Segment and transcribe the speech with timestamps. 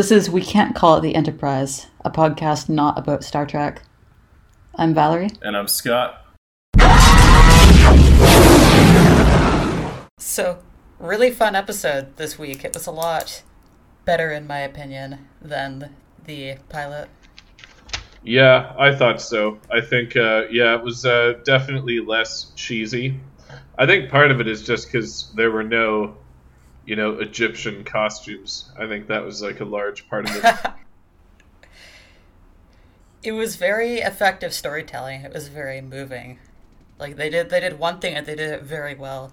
[0.00, 3.82] This is We Can't Call It the Enterprise, a podcast not about Star Trek.
[4.74, 5.28] I'm Valerie.
[5.42, 6.24] And I'm Scott.
[10.16, 10.60] So,
[10.98, 12.64] really fun episode this week.
[12.64, 13.42] It was a lot
[14.06, 15.94] better, in my opinion, than
[16.24, 17.10] the pilot.
[18.22, 19.58] Yeah, I thought so.
[19.70, 23.20] I think, uh, yeah, it was uh, definitely less cheesy.
[23.78, 26.16] I think part of it is just because there were no,
[26.90, 28.68] you know, Egyptian costumes.
[28.76, 30.72] I think that was like a large part of it.
[33.22, 35.20] it was very effective storytelling.
[35.20, 36.40] It was very moving.
[36.98, 39.30] Like they did, they did one thing and they did it very well.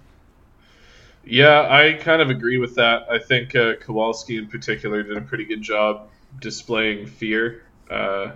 [1.25, 3.07] Yeah, I kind of agree with that.
[3.09, 7.63] I think uh, Kowalski in particular did a pretty good job displaying fear.
[7.89, 8.33] Uh,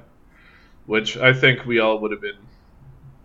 [0.88, 2.40] which I think we all would have been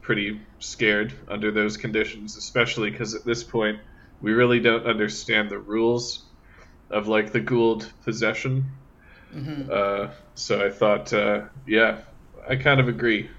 [0.02, 3.78] pretty scared under those conditions, especially because at this point
[4.20, 6.24] we really don't understand the rules
[6.90, 8.64] of like the Goa'uld possession.
[9.34, 9.70] Mm-hmm.
[9.70, 11.98] Uh, so I thought, uh, yeah,
[12.48, 13.30] I kind of agree.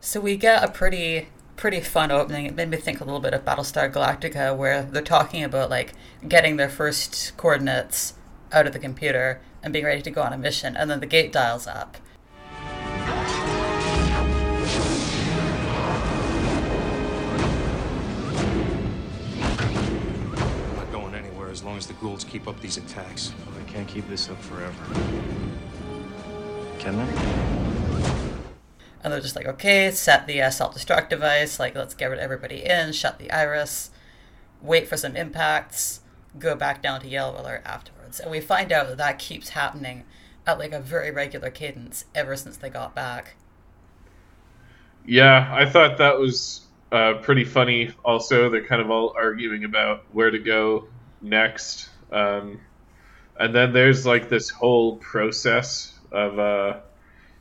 [0.00, 2.46] So we get a pretty pretty fun opening.
[2.46, 5.92] It made me think a little bit of Battlestar Galactica, where they're talking about like
[6.26, 8.14] getting their first coordinates
[8.50, 11.06] out of the computer and being ready to go on a mission, and then the
[11.06, 11.98] gate dials up,
[22.00, 23.32] as long as the Goa'ulds keep up these attacks.
[23.46, 24.74] Well, they can't keep this up forever.
[26.78, 27.04] Can they?
[29.02, 31.58] And they're just like, okay, set the uh, self-destruct device.
[31.58, 33.90] Like, let's get rid of everybody in, shut the iris,
[34.60, 36.00] wait for some impacts,
[36.38, 38.20] go back down to yellow alert afterwards.
[38.20, 40.04] And we find out that that keeps happening
[40.46, 43.36] at like a very regular cadence ever since they got back.
[45.06, 47.90] Yeah, I thought that was uh, pretty funny.
[48.04, 50.88] Also, they're kind of all arguing about where to go
[51.22, 51.89] next.
[52.12, 52.60] Um,
[53.38, 56.80] and then there's like this whole process of uh,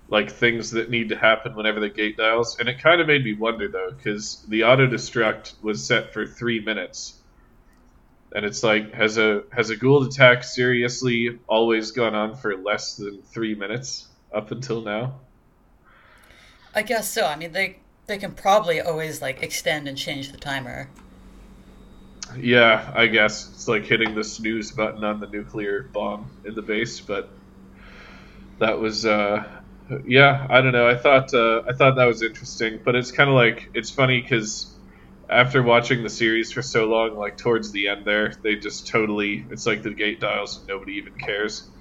[0.08, 3.24] like things that need to happen whenever the gate dials, and it kind of made
[3.24, 7.20] me wonder though, because the auto destruct was set for three minutes,
[8.34, 12.96] and it's like has a has a Goa'uld attack seriously always gone on for less
[12.96, 15.20] than three minutes up until now?
[16.74, 17.26] I guess so.
[17.26, 20.90] I mean, they they can probably always like extend and change the timer.
[22.38, 26.62] Yeah, I guess it's like hitting the snooze button on the nuclear bomb in the
[26.62, 27.30] base, but
[28.60, 29.44] that was uh
[30.06, 30.88] yeah, I don't know.
[30.88, 34.24] I thought uh, I thought that was interesting, but it's kind of like it's funny
[34.28, 34.78] cuz
[35.30, 39.48] after watching the series for so long, like towards the end there, they just totally
[39.50, 41.72] it's like the gate dials and nobody even cares.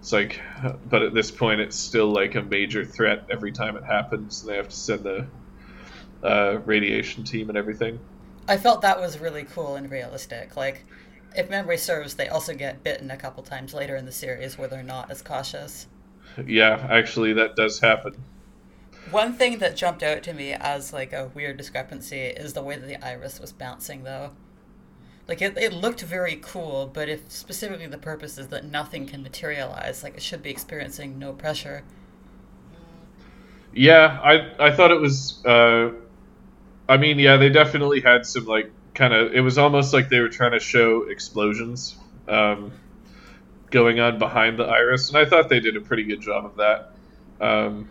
[0.00, 0.40] It's like
[0.84, 4.42] but at this point it's still like a major threat every time it happens.
[4.42, 5.32] And they have to send the
[6.22, 8.00] uh, radiation team and everything.
[8.48, 10.56] I felt that was really cool and realistic.
[10.56, 10.84] Like,
[11.36, 14.66] if memory serves, they also get bitten a couple times later in the series where
[14.66, 15.86] they're not as cautious.
[16.46, 18.14] Yeah, actually, that does happen.
[19.10, 22.76] One thing that jumped out to me as like a weird discrepancy is the way
[22.76, 24.30] that the iris was bouncing, though.
[25.26, 29.22] Like it, it looked very cool, but if specifically the purpose is that nothing can
[29.22, 31.84] materialize, like it should be experiencing no pressure.
[33.74, 35.90] Yeah, I I thought it was uh,
[36.88, 39.34] I mean, yeah, they definitely had some like kind of.
[39.34, 42.72] It was almost like they were trying to show explosions um,
[43.70, 46.56] going on behind the iris, and I thought they did a pretty good job of
[46.56, 46.92] that.
[47.40, 47.90] Um,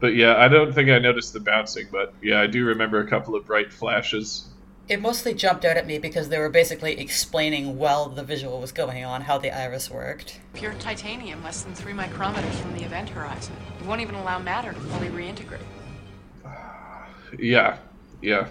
[0.00, 3.08] but yeah, I don't think I noticed the bouncing, but yeah, I do remember a
[3.08, 4.48] couple of bright flashes.
[4.86, 8.70] It mostly jumped out at me because they were basically explaining while the visual was
[8.70, 10.40] going on how the iris worked.
[10.52, 13.56] Pure titanium, less than three micrometers from the event horizon.
[13.80, 15.62] It won't even allow matter to fully reintegrate.
[17.38, 17.78] Yeah,
[18.22, 18.48] yeah,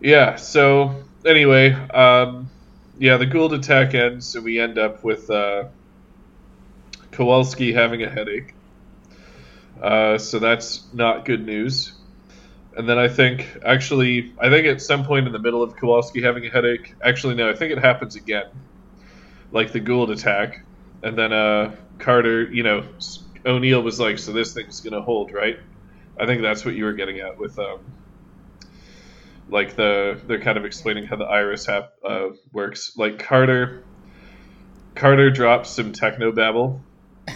[0.00, 0.36] yeah.
[0.36, 2.50] So anyway, um,
[2.98, 5.64] yeah, the Goa'uld attack ends, and we end up with uh,
[7.10, 8.54] Kowalski having a headache.
[9.80, 11.92] Uh, so that's not good news.
[12.76, 16.22] And then I think, actually, I think at some point in the middle of Kowalski
[16.22, 18.46] having a headache, actually, no, I think it happens again.
[19.50, 20.64] Like the Goa'uld attack.
[21.02, 22.84] And then uh, Carter, you know,
[23.44, 25.58] O'Neill was like, so this thing's going to hold, right?
[26.18, 27.80] I think that's what you were getting at with um,
[29.48, 32.96] like the they're kind of explaining how the iris app uh, works.
[32.96, 33.84] Like Carter,
[34.94, 36.82] Carter drops some techno babble.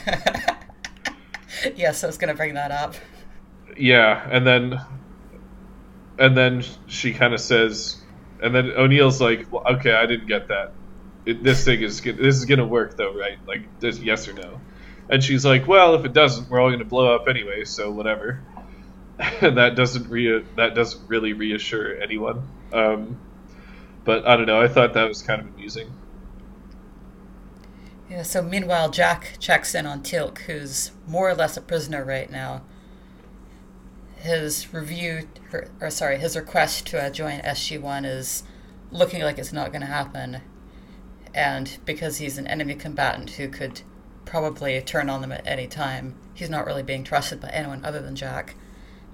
[1.77, 2.95] yes, I was gonna bring that up.
[3.77, 4.81] Yeah, and then
[6.19, 8.03] and then she kind of says,
[8.43, 10.73] and then O'Neill's like, well, "Okay, I didn't get that.
[11.27, 13.39] It, this thing is this is gonna work though, right?
[13.47, 14.61] Like, this, yes or no?"
[15.09, 18.43] And she's like, "Well, if it doesn't, we're all gonna blow up anyway, so whatever."
[19.41, 22.49] that doesn't re- that doesn't really reassure anyone.
[22.73, 23.19] Um,
[24.05, 24.61] but I don't know.
[24.61, 25.91] I thought that was kind of amusing.
[28.11, 32.31] Yeah, so meanwhile, Jack checks in on Teal'c, who's more or less a prisoner right
[32.31, 32.63] now.
[34.17, 38.45] His review, or, or sorry, his request to uh, join SG1 is
[38.93, 40.41] looking like it's not going to happen.
[41.35, 43.83] And because he's an enemy combatant who could
[44.25, 48.01] probably turn on them at any time, he's not really being trusted by anyone other
[48.01, 48.55] than Jack.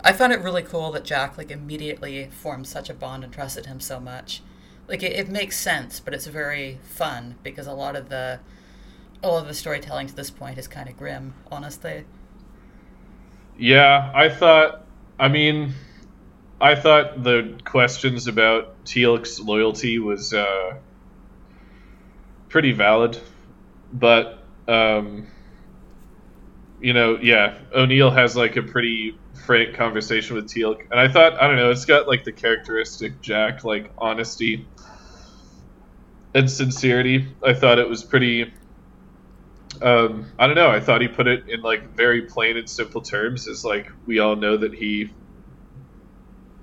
[0.04, 3.66] I found it really cool that Jack like immediately formed such a bond and trusted
[3.66, 4.42] him so much.
[4.88, 8.40] Like it, it makes sense, but it's very fun because a lot of the
[9.22, 12.04] all of the storytelling to this point is kind of grim, honestly.
[13.56, 14.86] Yeah, I thought.
[15.20, 15.74] I mean,
[16.60, 20.78] I thought the questions about Teal'c's loyalty was uh,
[22.48, 23.20] pretty valid,
[23.92, 25.28] but um,
[26.80, 31.40] you know, yeah, O'Neill has like a pretty frank conversation with Teal'c, and I thought,
[31.40, 34.66] I don't know, it's got like the characteristic Jack, like honesty
[36.34, 37.28] and sincerity.
[37.44, 38.52] I thought it was pretty.
[39.80, 40.70] Um, I don't know.
[40.70, 43.46] I thought he put it in like very plain and simple terms.
[43.46, 45.10] Is like we all know that he,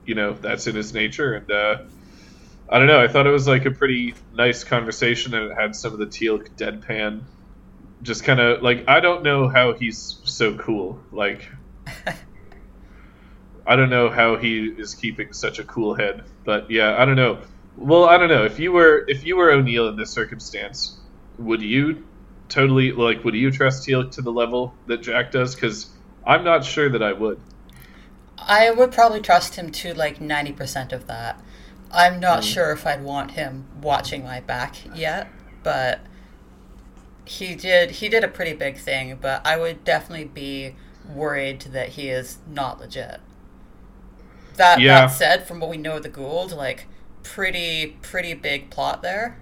[0.06, 1.78] you know, that's in his nature, and uh,
[2.70, 3.02] I don't know.
[3.02, 6.08] I thought it was like a pretty nice conversation, and it had some of the
[6.08, 7.24] Teal'c deadpan
[8.02, 11.02] just kind of like I don't know how he's so cool.
[11.12, 11.50] Like
[13.70, 17.16] I don't know how he is keeping such a cool head, but yeah, I don't
[17.16, 17.38] know.
[17.78, 20.98] Well, I don't know if you were if you were O'Neill in this circumstance,
[21.38, 22.04] would you
[22.50, 25.54] totally like would you trust Teal'c to the level that Jack does?
[25.54, 25.88] Because
[26.26, 27.40] I'm not sure that I would.
[28.40, 31.40] I would probably trust him to like 90% of that.
[31.92, 32.52] I'm not mm.
[32.52, 35.28] sure if I'd want him watching my back yet,
[35.62, 36.00] but
[37.24, 40.76] he did he did a pretty big thing, but I would definitely be
[41.08, 43.20] worried that he is not legit.
[44.60, 45.08] That yeah.
[45.08, 46.86] that said, from what we know of the Goa'uld, like
[47.24, 49.40] pretty pretty big plot there.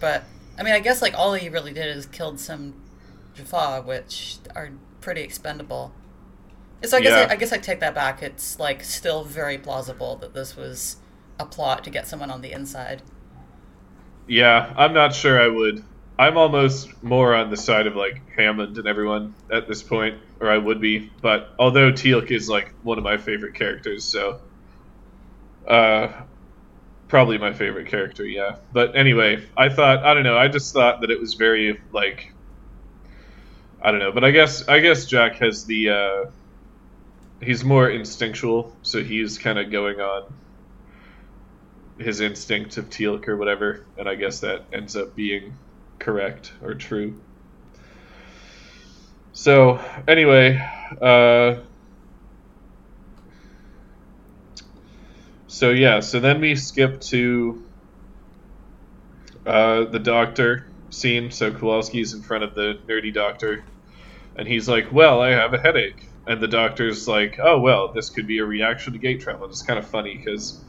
[0.00, 0.24] But
[0.58, 2.74] I mean, I guess like all he really did is killed some
[3.36, 4.70] Jaffa, which are
[5.00, 5.92] pretty expendable.
[6.82, 7.28] So I guess yeah.
[7.30, 8.20] I, I guess I take that back.
[8.20, 10.96] It's like still very plausible that this was
[11.38, 13.02] a plot to get someone on the inside.
[14.26, 15.84] Yeah, I'm not sure I would
[16.18, 20.50] I'm almost more on the side of like Hammond and everyone at this point, or
[20.50, 21.10] I would be.
[21.22, 24.40] But although Teal'c is like one of my favorite characters, so
[25.68, 26.12] uh,
[27.06, 28.56] probably my favorite character, yeah.
[28.72, 30.36] But anyway, I thought I don't know.
[30.36, 32.32] I just thought that it was very like
[33.80, 34.12] I don't know.
[34.12, 36.30] But I guess I guess Jack has the uh,
[37.40, 40.32] he's more instinctual, so he's kind of going on
[41.98, 45.54] his instinct of Teal'c or whatever, and I guess that ends up being
[45.98, 47.22] correct or true.
[49.32, 50.60] So, anyway,
[51.00, 51.60] uh,
[55.46, 57.64] so yeah, so then we skip to
[59.46, 61.30] uh, the doctor scene.
[61.30, 63.64] So Kowalski's in front of the nerdy doctor,
[64.36, 68.10] and he's like, "Well, I have a headache," and the doctor's like, "Oh, well, this
[68.10, 70.64] could be a reaction to gate travel." It's kind of funny because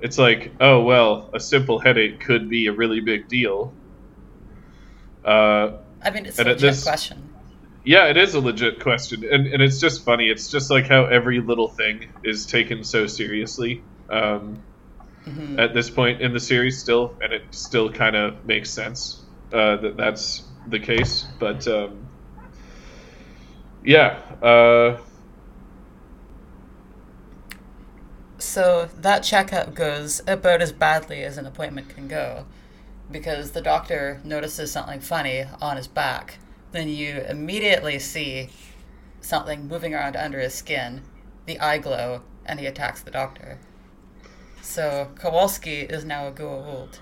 [0.00, 3.79] it's like, "Oh, well, a simple headache could be a really big deal,"
[5.24, 7.28] Uh, I mean, it's a legit this, question.
[7.84, 10.28] Yeah, it is a legit question, and and it's just funny.
[10.28, 14.62] It's just like how every little thing is taken so seriously um,
[15.26, 15.58] mm-hmm.
[15.58, 19.22] at this point in the series, still, and it still kind of makes sense
[19.52, 21.26] uh, that that's the case.
[21.38, 22.06] But um,
[23.84, 24.18] yeah.
[24.42, 24.98] Uh,
[28.38, 32.46] so that checkup goes about as badly as an appointment can go
[33.10, 36.38] because the doctor notices something funny on his back.
[36.72, 38.50] Then you immediately see
[39.20, 41.02] something moving around under his skin,
[41.46, 43.58] the eye glow, and he attacks the doctor.
[44.62, 46.98] So Kowalski is now a Goa'uld.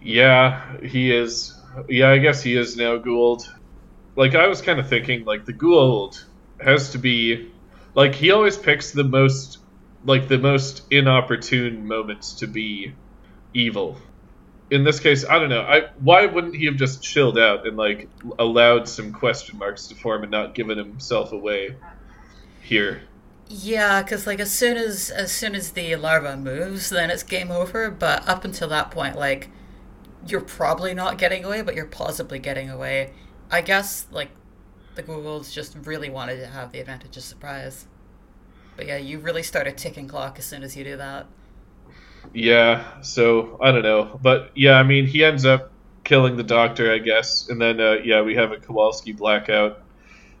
[0.00, 1.58] Yeah, he is.
[1.88, 3.48] Yeah, I guess he is now Goa'uld.
[4.14, 6.22] Like I was kind of thinking, like the Goa'uld
[6.60, 7.50] has to be,
[7.94, 9.58] like he always picks the most,
[10.04, 12.94] like the most inopportune moments to be
[13.54, 13.98] evil
[14.72, 15.60] in this case, I don't know.
[15.60, 19.94] I why wouldn't he have just chilled out and like allowed some question marks to
[19.94, 21.76] form and not given himself away
[22.62, 23.02] here?
[23.48, 27.50] Yeah, because like as soon as as soon as the larva moves, then it's game
[27.50, 27.90] over.
[27.90, 29.50] But up until that point, like
[30.26, 33.12] you're probably not getting away, but you're plausibly getting away.
[33.50, 34.30] I guess like
[34.94, 37.86] the Googles just really wanted to have the advantage of surprise.
[38.74, 41.26] But yeah, you really start a ticking clock as soon as you do that.
[42.30, 45.72] Yeah, so I don't know, but yeah, I mean, he ends up
[46.04, 49.82] killing the doctor, I guess, and then uh, yeah, we have a Kowalski blackout,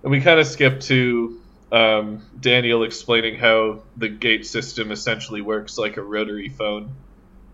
[0.02, 1.40] and we kind of skip to
[1.72, 6.96] um, Daniel explaining how the gate system essentially works like a rotary phone,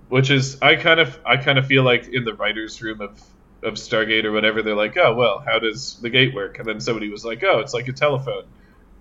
[0.09, 3.21] which is I kind of I kind of feel like in the writers' room of
[3.63, 6.59] of Stargate or whatever, they're like, oh well, how does the gate work?
[6.59, 8.45] And then somebody was like, oh, it's like a telephone,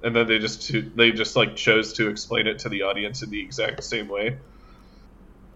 [0.04, 3.30] and then they just they just like chose to explain it to the audience in
[3.30, 4.38] the exact same way.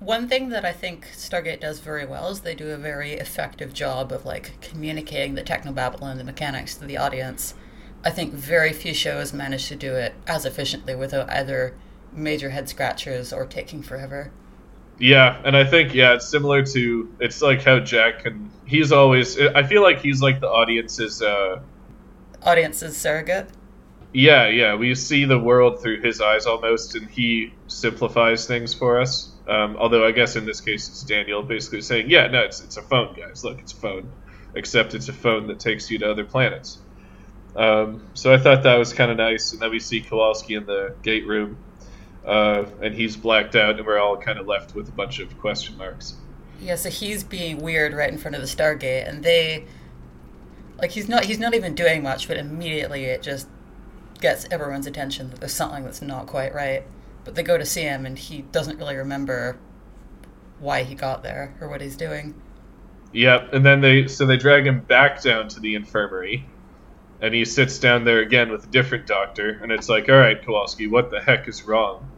[0.02, 3.72] One thing that I think Stargate does very well is they do a very effective
[3.72, 7.54] job of like communicating the technobabble and the mechanics to the audience.
[8.04, 11.78] I think very few shows manage to do it as efficiently without either
[12.12, 14.34] major head scratchers or taking forever.
[15.00, 19.38] Yeah, and I think yeah, it's similar to it's like how Jack can he's always
[19.40, 21.64] I feel like he's like the audience's uh
[22.44, 23.50] Audience's surrogate.
[24.14, 29.00] yeah, yeah, we see the world through his eyes almost and he simplifies things for
[29.00, 29.31] us.
[29.52, 32.78] Um, although I guess in this case it's Daniel basically saying, "Yeah, no, it's it's
[32.78, 33.44] a phone, guys.
[33.44, 34.10] Look, it's a phone,
[34.56, 36.78] except it's a phone that takes you to other planets."
[37.54, 39.52] Um, so I thought that was kind of nice.
[39.52, 41.58] And then we see Kowalski in the gate room,
[42.26, 45.38] uh, and he's blacked out, and we're all kind of left with a bunch of
[45.40, 46.16] question marks.
[46.62, 49.66] Yeah, so he's being weird right in front of the Stargate, and they
[50.78, 53.50] like he's not he's not even doing much, but immediately it just
[54.22, 56.86] gets everyone's attention that there's something that's not quite right.
[57.24, 59.58] But they go to see him, and he doesn't really remember
[60.60, 62.34] why he got there or what he's doing.
[63.14, 66.46] Yep, and then they so they drag him back down to the infirmary,
[67.22, 70.44] and he sits down there again with a different doctor, and it's like, all right,
[70.44, 72.10] Kowalski, what the heck is wrong?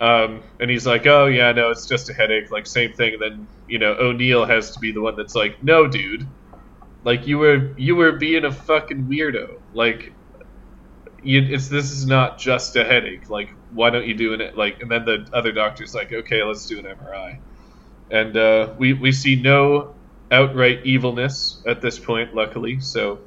[0.00, 3.14] Um, and he's like, oh yeah, no, it's just a headache, like same thing.
[3.14, 6.26] And then you know O'Neill has to be the one that's like, no, dude,
[7.04, 10.12] like you were you were being a fucking weirdo, like.
[11.22, 13.28] You, it's this is not just a headache.
[13.28, 14.56] Like, why don't you do it?
[14.56, 17.38] Like, and then the other doctor's like, okay, let's do an MRI
[18.10, 19.94] and uh, we we see no
[20.30, 22.80] outright evilness at this point, luckily.
[22.80, 23.20] So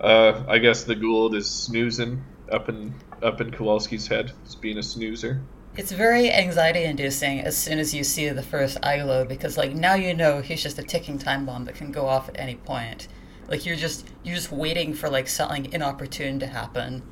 [0.00, 4.78] uh, I guess the Goa'uld is snoozing up in up in Kowalski's head, as being
[4.78, 5.42] a snoozer.
[5.76, 9.74] It's very anxiety inducing as soon as you see the first eye glow because like
[9.74, 12.54] now you know he's just a ticking time bomb that can go off at any
[12.56, 13.08] point.
[13.48, 17.02] Like you're just you're just waiting for like something inopportune to happen.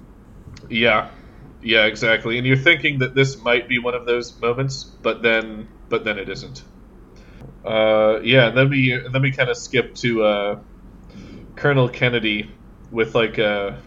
[0.71, 1.11] Yeah,
[1.65, 2.39] yeah, exactly.
[2.39, 6.19] And you're thinking that this might be one of those moments, but then but then
[6.19, 6.63] it isn't.
[7.65, 10.59] Uh, yeah, and then we then we kind of skip to uh,
[11.57, 12.51] Colonel Kennedy
[12.91, 13.83] with like a.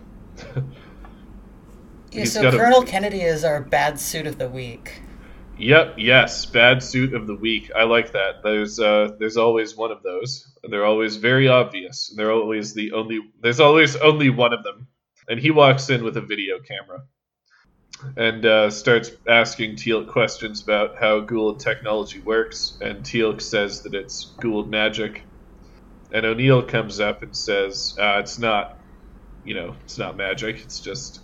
[2.12, 5.02] Yeah, so got a- Colonel Kennedy is our bad suit of the week.
[5.60, 5.96] Yep.
[5.98, 6.46] Yes.
[6.46, 7.70] Bad suit of the week.
[7.76, 8.44] I like that.
[8.44, 10.48] There's uh, there's always one of those.
[10.64, 12.14] They're always very obvious.
[12.16, 13.20] They're always the only.
[13.42, 14.88] There's always only one of them,
[15.28, 17.04] and he walks in with a video camera,
[18.16, 22.78] and uh, starts asking Teal'c questions about how Goa'uld technology works.
[22.82, 25.24] And Teal'c says that it's Goa'uld magic,
[26.12, 28.80] and O'Neill comes up and says uh, it's not.
[29.44, 30.58] You know, it's not magic.
[30.58, 31.22] It's just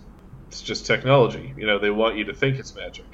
[0.48, 1.52] it's just technology.
[1.56, 3.04] You know, they want you to think it's magic.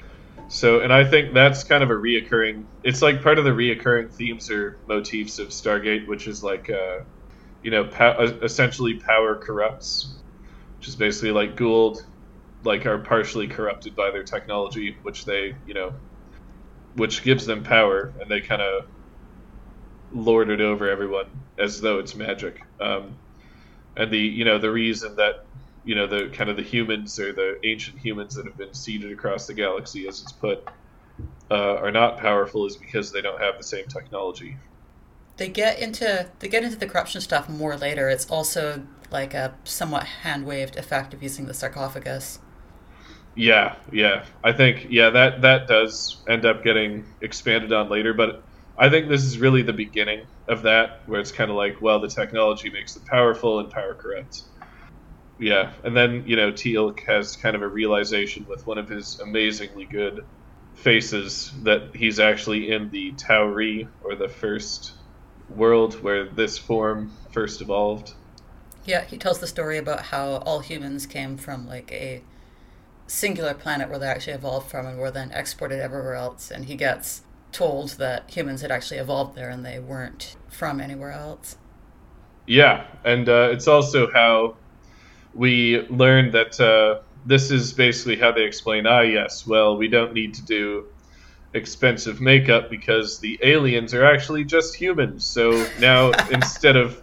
[0.47, 2.65] So, and I think that's kind of a reoccurring.
[2.83, 6.99] It's like part of the reoccurring themes or motifs of Stargate, which is like, uh,
[7.63, 10.13] you know, pow- essentially power corrupts,
[10.77, 12.03] which is basically like Goa'uld,
[12.63, 15.93] like are partially corrupted by their technology, which they, you know,
[16.95, 18.87] which gives them power, and they kind of
[20.13, 21.27] lord it over everyone
[21.57, 22.61] as though it's magic.
[22.79, 23.17] Um,
[23.97, 25.45] and the, you know, the reason that
[25.83, 29.11] you know the kind of the humans or the ancient humans that have been seeded
[29.11, 30.67] across the galaxy as it's put
[31.49, 34.57] uh, are not powerful is because they don't have the same technology
[35.37, 38.09] They get into they get into the corruption stuff more later.
[38.09, 42.39] It's also like a somewhat hand waved effect of using the sarcophagus.
[43.35, 44.25] Yeah yeah.
[44.43, 48.43] I think yeah that that does end up getting expanded on later but
[48.77, 51.99] i think this is really the beginning of that where it's kind of like well
[51.99, 54.45] the technology makes them powerful and power corrupts.
[55.39, 59.19] Yeah and then you know teal'c has kind of a realization with one of his
[59.19, 60.25] amazingly good
[60.73, 64.93] faces that he's actually in the Tau'ri or the first
[65.49, 68.13] world where this form first evolved.
[68.85, 72.23] Yeah, he tells the story about how all humans came from like a
[73.11, 76.49] singular planet where they actually evolved from and were then exported everywhere else.
[76.49, 81.11] And he gets told that humans had actually evolved there and they weren't from anywhere
[81.11, 81.57] else.
[82.47, 84.55] Yeah, and uh, it's also how
[85.33, 88.87] we learned that uh, this is basically how they explain.
[88.87, 89.45] Ah, yes.
[89.45, 90.85] Well, we don't need to do
[91.53, 95.25] expensive makeup because the aliens are actually just humans.
[95.25, 97.01] So now instead of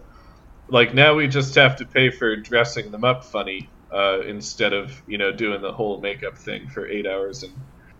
[0.69, 5.01] like now we just have to pay for dressing them up funny uh, instead of
[5.07, 7.53] you know doing the whole makeup thing for eight hours and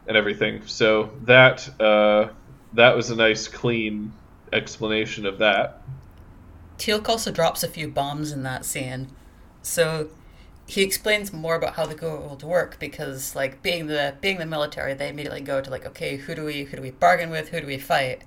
[0.07, 0.65] and everything.
[0.65, 2.29] So that uh,
[2.73, 4.11] that was a nice clean
[4.51, 5.81] explanation of that.
[6.77, 9.09] Teal'c also drops a few bombs in that scene.
[9.61, 10.09] So
[10.65, 14.93] he explains more about how the Goa'uld work because like being the being the military,
[14.93, 17.61] they immediately go to like, okay, who do we who do we bargain with, who
[17.61, 18.23] do we fight?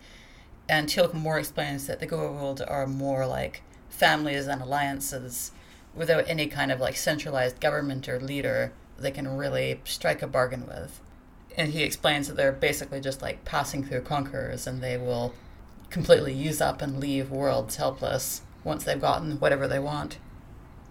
[0.69, 5.53] And Teal'c more explains that the Goa'uld are more like families and alliances
[5.95, 10.67] without any kind of like centralized government or leader they can really strike a bargain
[10.67, 11.01] with.
[11.57, 15.35] And he explains that they're basically just like passing through conquerors and they will
[15.91, 20.19] completely use up and leave worlds helpless once they've gotten whatever they want.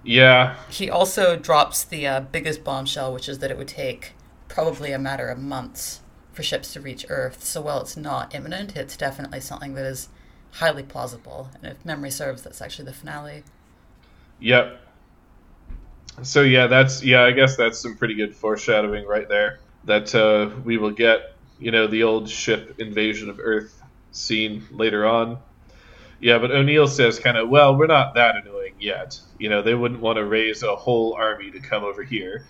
[0.03, 0.57] Yeah.
[0.69, 4.13] He also drops the uh, biggest bombshell, which is that it would take
[4.47, 6.01] probably a matter of months
[6.33, 7.43] for ships to reach Earth.
[7.43, 10.09] So while it's not imminent, it's definitely something that is
[10.53, 11.49] highly plausible.
[11.55, 13.43] And if memory serves, that's actually the finale.
[14.39, 14.79] Yep.
[16.23, 17.23] So yeah, that's yeah.
[17.23, 19.59] I guess that's some pretty good foreshadowing right there.
[19.85, 25.05] That uh, we will get, you know, the old ship invasion of Earth scene later
[25.07, 25.39] on.
[26.19, 29.19] Yeah, but O'Neill says kind of, well, we're not that annoying yet.
[29.39, 32.45] You know, they wouldn't want to raise a whole army to come over here.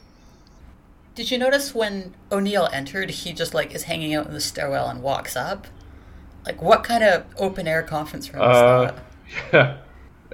[1.16, 4.90] Did you notice when O'Neill entered, he just like is hanging out in the stairwell
[4.90, 5.68] and walks up?
[6.46, 8.94] Like, what kind of open air conference room is Uh,
[9.52, 9.54] that?
[9.54, 9.78] yeah.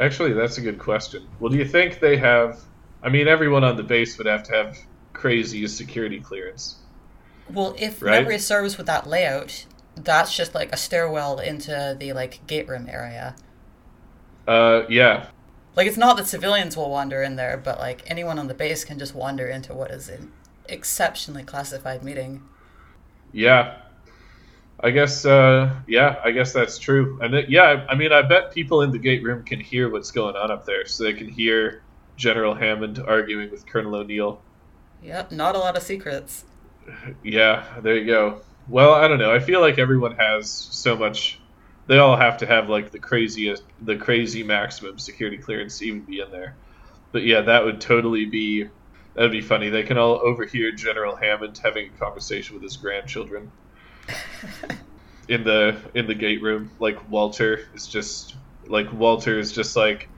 [0.03, 1.27] Actually, that's a good question.
[1.39, 2.59] Well, do you think they have?
[3.01, 4.77] I mean, everyone on the base would have to have
[5.13, 6.77] crazy security clearance.
[7.49, 8.09] Well, if right?
[8.09, 12.87] memory serves with that layout, that's just like a stairwell into the like gate room
[12.89, 13.35] area.
[14.47, 15.27] Uh, yeah,
[15.77, 18.83] Like it's not that civilians will wander in there, but like anyone on the base
[18.83, 20.33] can just wander into what is an
[20.67, 22.49] exceptionally classified meeting.
[23.31, 23.77] yeah.
[24.79, 27.19] I guess, uh, yeah, I guess that's true.
[27.21, 30.11] And it, yeah, I mean, I bet people in the gate room can hear what's
[30.11, 31.86] going on up there, so they can hear
[32.17, 34.41] General Hammond arguing with Colonel O'Neill.
[35.03, 36.43] Yep, not a lot of secrets.
[37.23, 38.41] Yeah, there you go.
[38.67, 39.33] Well, I don't know.
[39.33, 41.39] I feel like everyone has so much.
[41.85, 46.01] They all have to have like the craziest, the crazy maximum security clearance to even
[46.01, 46.55] be in there.
[47.11, 48.63] But yeah, that would totally be.
[49.13, 49.69] That would be funny.
[49.69, 53.51] They can all overhear General Hammond having a conversation with his grandchildren
[55.27, 56.71] in the in the gate room.
[56.79, 58.35] Like Walter is just
[58.67, 60.09] like Walter is just like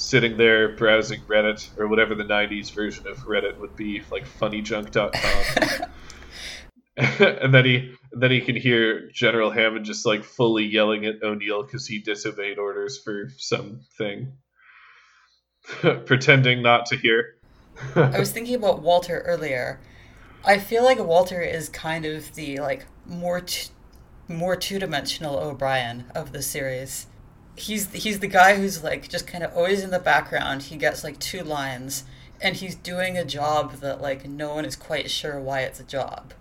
[0.00, 5.90] sitting there browsing Reddit or whatever the '90s version of Reddit would be, like FunnyJunk.com.
[6.96, 11.62] and then he then he can hear General Hammond just like fully yelling at O'Neill
[11.62, 14.32] because he disobeyed orders for something,
[16.06, 17.36] pretending not to hear.
[17.94, 19.80] I was thinking about Walter earlier.
[20.44, 23.70] I feel like Walter is kind of the like more t-
[24.28, 27.06] more two dimensional O'Brien of the series.
[27.56, 30.62] He's he's the guy who's like just kind of always in the background.
[30.62, 32.04] He gets like two lines,
[32.40, 35.84] and he's doing a job that like no one is quite sure why it's a
[35.84, 36.32] job.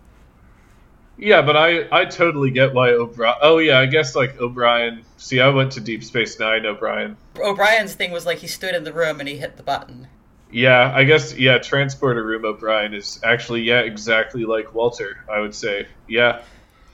[1.19, 3.35] Yeah, but I I totally get why O'Brien.
[3.41, 5.03] Oh yeah, I guess like O'Brien.
[5.17, 7.17] See, I went to Deep Space Nine, O'Brien.
[7.37, 10.07] O'Brien's thing was like he stood in the room and he hit the button.
[10.51, 15.25] Yeah, I guess yeah, transporter room O'Brien is actually yeah exactly like Walter.
[15.29, 16.41] I would say yeah.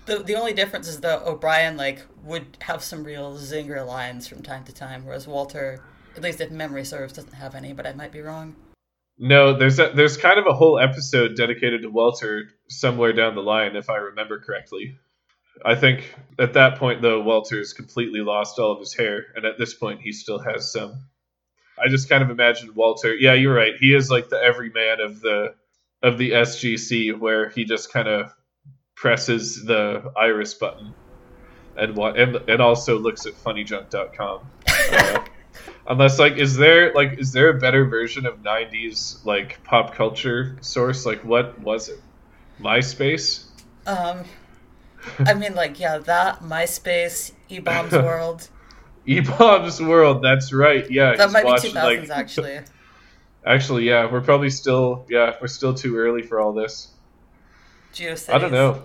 [0.06, 4.44] The the only difference is that O'Brien like would have some real zinger lines from
[4.44, 5.82] time to time, whereas Walter,
[6.16, 7.74] at least if memory serves, doesn't have any.
[7.74, 8.56] But I might be wrong.
[9.18, 13.42] No, there's a, there's kind of a whole episode dedicated to Walter somewhere down the
[13.42, 14.98] line, if I remember correctly.
[15.64, 19.58] I think at that point though, Walter's completely lost all of his hair, and at
[19.58, 21.08] this point he still has some.
[21.82, 23.14] I just kind of imagined Walter.
[23.16, 23.74] Yeah, you're right.
[23.80, 25.56] He is like the everyman of the
[26.04, 28.34] of the SGC, where he just kind of
[28.96, 30.94] presses the iris button
[31.78, 34.40] and what and, and also looks at funnyjunk.com.
[34.68, 35.20] Uh,
[35.88, 40.58] unless like is there like is there a better version of 90s like pop culture
[40.62, 42.00] source like what was it
[42.60, 43.46] myspace
[43.86, 44.24] Um,
[45.20, 48.50] I mean, like, yeah, that MySpace, eBaum's World.
[49.08, 52.60] eBaum's world that's right yeah That might be watching, 2000s, like- actually.
[53.46, 56.88] actually yeah we're probably still yeah we're still too early for all this
[57.96, 58.34] GeoCities.
[58.34, 58.84] i don't know.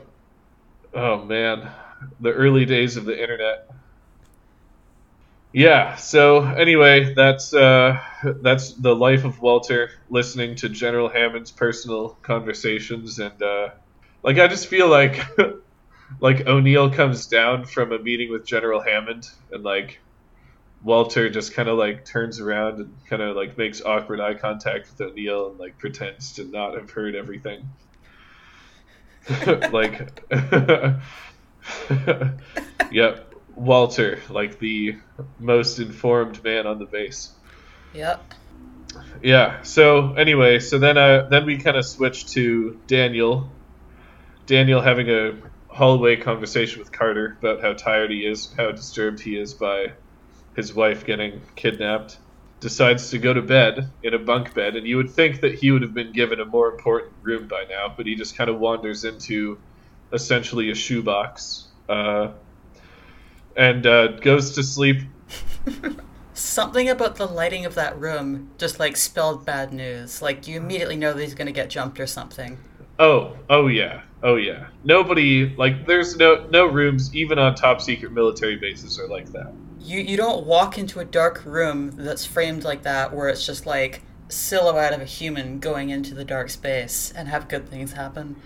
[0.94, 1.68] Oh man.
[2.20, 3.68] The early days of the internet.
[5.52, 12.10] Yeah so anyway that's uh that's the life of walter listening to general hammond's personal
[12.22, 13.70] conversations and uh
[14.22, 15.20] like i just feel like
[16.20, 19.98] like o'neill comes down from a meeting with general hammond and like
[20.84, 24.88] walter just kind of like turns around and kind of like makes awkward eye contact
[24.88, 27.68] with o'neill and like pretends to not have heard everything
[29.72, 30.22] like
[32.90, 33.26] yep.
[33.56, 34.96] Walter like the
[35.38, 37.30] most informed man on the base.
[37.92, 38.34] Yep.
[39.22, 43.50] yeah so anyway so then uh then we kind of switch to daniel.
[44.46, 45.36] Daniel having a
[45.68, 49.92] hallway conversation with carter about how tired he is how disturbed he is by
[50.56, 52.18] his wife getting kidnapped
[52.60, 55.70] decides to go to bed in a bunk bed, and you would think that he
[55.70, 58.58] would have been given a more important room by now, but he just kind of
[58.58, 59.58] wanders into
[60.12, 62.28] essentially a shoebox uh,
[63.56, 64.98] and uh, goes to sleep.
[66.34, 70.22] Something about the lighting of that room just like spelled bad news.
[70.22, 72.58] Like you immediately know that he's gonna get jumped or something.
[72.98, 74.68] Oh, oh yeah, oh yeah.
[74.84, 79.52] Nobody like there's no no rooms even on top secret military bases are like that.
[79.80, 83.66] You you don't walk into a dark room that's framed like that where it's just
[83.66, 88.36] like silhouette of a human going into the dark space and have good things happen.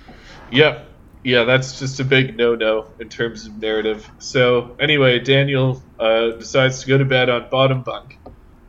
[0.51, 0.89] Yep.
[1.25, 4.09] Yeah, that's just a big no-no in terms of narrative.
[4.19, 8.19] So anyway, Daniel uh, decides to go to bed on bottom bunk,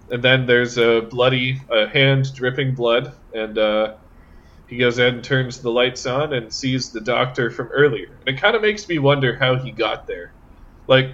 [0.10, 3.96] and then there's a bloody a hand dripping blood, and uh,
[4.68, 8.08] he goes ahead and turns the lights on and sees the doctor from earlier.
[8.26, 10.32] And it kind of makes me wonder how he got there.
[10.88, 11.12] Like,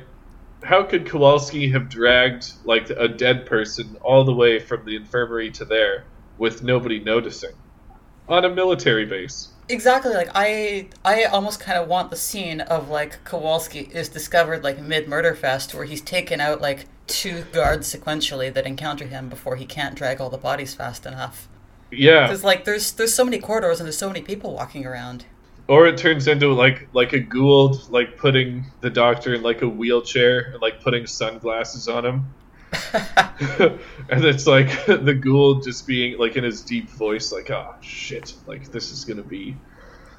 [0.63, 5.51] how could Kowalski have dragged like a dead person all the way from the infirmary
[5.51, 6.05] to there
[6.37, 7.53] with nobody noticing
[8.27, 9.49] on a military base?
[9.69, 10.13] Exactly.
[10.13, 14.79] Like I, I almost kind of want the scene of like Kowalski is discovered like
[14.79, 19.55] mid murder fest, where he's taken out like two guards sequentially that encounter him before
[19.55, 21.47] he can't drag all the bodies fast enough.
[21.91, 22.27] Yeah.
[22.27, 25.25] Because like there's there's so many corridors and there's so many people walking around.
[25.71, 29.69] Or it turns into like like a Goa'uld like putting the doctor in like a
[29.69, 32.33] wheelchair and like putting sunglasses on him.
[34.09, 38.33] and it's like the Goa'uld just being like in his deep voice, like, oh shit,
[38.47, 39.55] like this is gonna be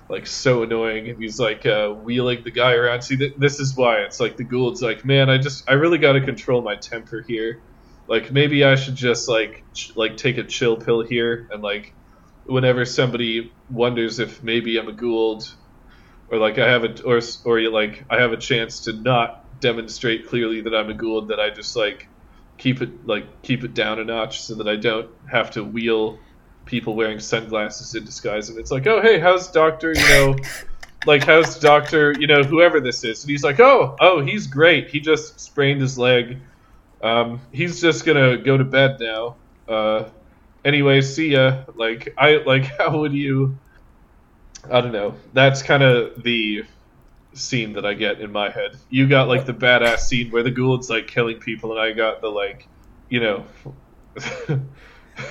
[0.08, 1.10] like so annoying.
[1.10, 3.02] And he's like uh, wheeling the guy around.
[3.02, 5.98] See, th- this is why it's like the Goa'uld's like, man, I just I really
[5.98, 7.60] got to control my temper here.
[8.08, 11.92] Like maybe I should just like ch- like take a chill pill here and like
[12.44, 15.52] whenever somebody wonders if maybe I'm a Goa'uld
[16.30, 19.60] or like I have a or or you like I have a chance to not
[19.60, 22.08] demonstrate clearly that I'm a Goa'uld that I just like
[22.58, 26.18] keep it like keep it down a notch so that I don't have to wheel
[26.64, 28.48] people wearing sunglasses in disguise.
[28.48, 30.36] And it's like oh hey how's doctor you know
[31.06, 33.22] like how's doctor you know whoever this is?
[33.22, 34.88] And he's like oh oh he's great.
[34.88, 36.38] He just sprained his leg.
[37.02, 39.36] Um, he's just gonna go to bed now.
[39.68, 40.04] Uh,
[40.64, 43.56] anyway see ya like i like how would you
[44.70, 46.64] i don't know that's kind of the
[47.34, 50.52] scene that i get in my head you got like the badass scene where the
[50.52, 52.68] Goa'uld's like killing people and i got the like
[53.08, 53.44] you know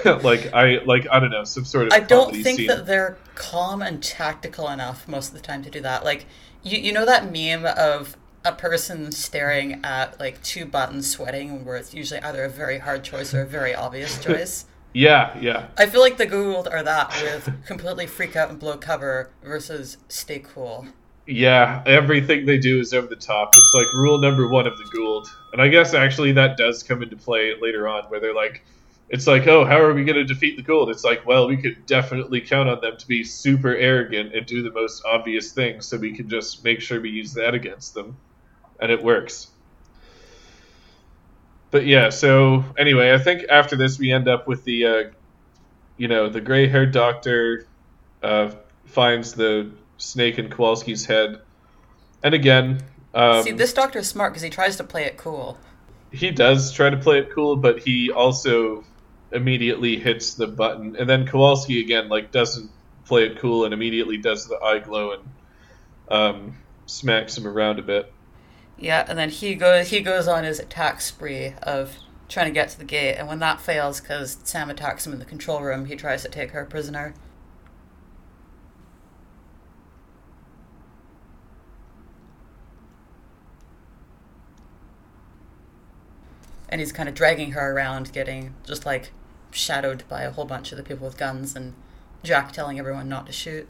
[0.23, 2.67] like i like i don't know some sort of I don't think scene.
[2.67, 6.05] that they're calm and tactical enough most of the time to do that.
[6.05, 6.27] Like
[6.63, 8.15] you you know that meme of
[8.45, 13.03] a person staring at like two buttons sweating where it's usually either a very hard
[13.03, 14.65] choice or a very obvious choice.
[14.93, 18.77] Yeah yeah I feel like the Goa'uld are that with completely freak out and blow
[18.77, 20.87] cover versus stay cool.
[21.27, 23.51] Yeah, everything they do is over the top.
[23.53, 25.27] It's like rule number one of the Goa'uld.
[25.53, 28.65] And I guess actually that does come into play later on where they're like,
[29.09, 30.89] it's like, oh, how are we going to defeat the Goa'uld?
[30.89, 34.63] It's like, well, we could definitely count on them to be super arrogant and do
[34.63, 38.17] the most obvious things, so we can just make sure we use that against them.
[38.79, 39.50] And it works.
[41.71, 45.03] But yeah, so anyway, I think after this we end up with the, uh,
[45.97, 47.65] you know, the gray haired doctor
[48.21, 48.51] uh,
[48.85, 51.41] finds the snake in Kowalski's head.
[52.23, 55.57] And again, um, See, this doctor is smart because he tries to play it cool.
[56.11, 58.83] he does try to play it cool, but he also
[59.31, 60.95] immediately hits the button.
[60.97, 62.69] And then Kowalski again, like, doesn't
[63.05, 65.23] play it cool and immediately does the eye glow and
[66.09, 68.11] um, smacks him around a bit.
[68.81, 72.69] Yeah, and then he goes he goes on his attack spree of trying to get
[72.69, 75.85] to the gate, and when that fails because Sam attacks him in the control room,
[75.85, 77.13] he tries to take her prisoner.
[86.67, 89.11] And he's kind of dragging her around, getting just like
[89.51, 91.75] shadowed by a whole bunch of the people with guns, and
[92.23, 93.67] Jack telling everyone not to shoot.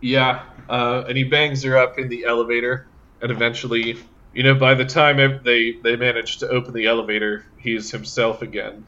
[0.00, 2.86] Yeah, uh, and he bangs her up in the elevator,
[3.20, 3.98] and eventually,
[4.32, 8.86] you know, by the time they they manage to open the elevator, he's himself again,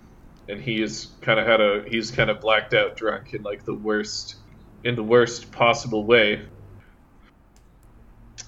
[0.48, 3.64] and he is kind of had a he's kind of blacked out drunk in like
[3.64, 4.36] the worst
[4.84, 6.48] in the worst possible way.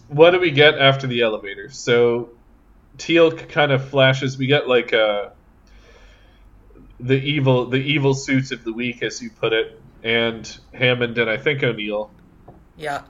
[0.09, 1.71] What do we get after the elevator?
[1.71, 2.39] So,
[2.99, 4.39] Teal'c kind of flashes.
[4.39, 5.31] We get like uh,
[7.01, 9.67] the evil the evil suits of the week, as you put it,
[10.03, 12.15] and Hammond and I think O'Neill
[12.77, 13.03] Yeah,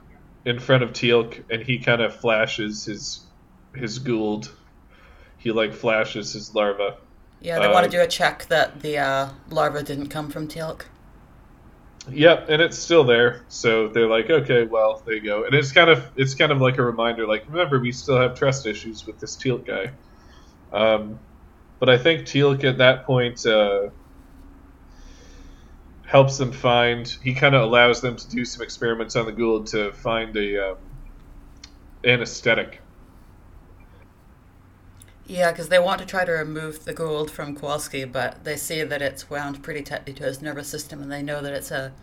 [0.45, 3.29] in front of Teal'c, and he kind of flashes his
[3.75, 4.49] his Goa'uld.
[5.37, 6.97] He like flashes his larva.
[7.39, 10.47] yeah, they Uh, want to do a check that the uh, larva didn't come from
[10.47, 10.85] Teal'c.
[12.11, 13.45] Yep, and it's still there.
[13.47, 15.43] So they're like, okay, well, there you go.
[15.45, 18.35] And it's kind of it's kind of like a reminder, like remember we still have
[18.37, 19.91] trust issues with this Teal'c guy.
[20.71, 21.19] Um,
[21.79, 23.89] but I think Teal'c at that point uh,
[26.05, 27.07] helps them find.
[27.23, 30.71] He kind of allows them to do some experiments on the Goa'uld to find a
[30.71, 30.77] um,
[32.03, 32.81] anesthetic.
[35.27, 38.83] Yeah, because they want to try to remove the Goa'uld from Kowalski, but they see
[38.83, 41.93] that it's wound pretty tightly to his nervous system, and they know that it's a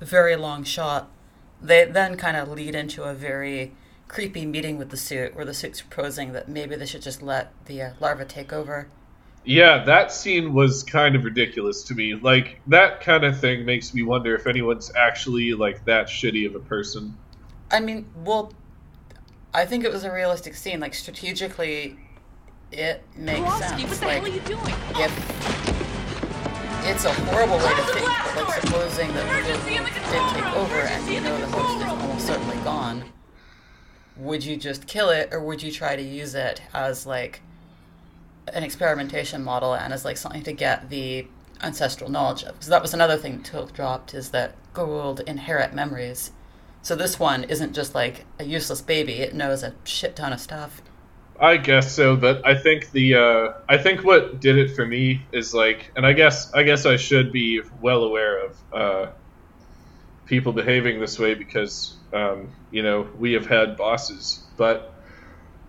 [0.00, 1.08] very long shot.
[1.62, 3.72] They then kind of lead into a very
[4.08, 7.52] creepy meeting with the suit, where the suit's proposing that maybe they should just let
[7.66, 8.88] the uh, larva take over.
[9.44, 12.14] Yeah, that scene was kind of ridiculous to me.
[12.14, 16.56] Like that kind of thing makes me wonder if anyone's actually like that shitty of
[16.56, 17.16] a person.
[17.70, 18.52] I mean, well,
[19.54, 20.80] I think it was a realistic scene.
[20.80, 21.96] Like strategically,
[22.72, 23.90] it makes Kowalski, sense.
[23.90, 24.74] what the like, hell are you doing?
[25.00, 25.60] if
[26.86, 29.80] it's a horrible way to think, but like supposing that the
[30.10, 33.04] did take over and you know the host is almost certainly gone,
[34.16, 37.40] would you just kill it or would you try to use it as like
[38.52, 41.26] an experimentation model and as like something to get the
[41.62, 42.54] ancestral knowledge of?
[42.54, 46.32] Because that was another thing Took dropped is that Goa'uld inherit memories.
[46.82, 50.40] So this one isn't just like a useless baby; it knows a shit ton of
[50.40, 50.82] stuff.
[51.40, 55.22] I guess so, but I think the uh, I think what did it for me
[55.32, 59.06] is like, and I guess I guess I should be well aware of uh,
[60.26, 64.92] people behaving this way because um, you know we have had bosses, but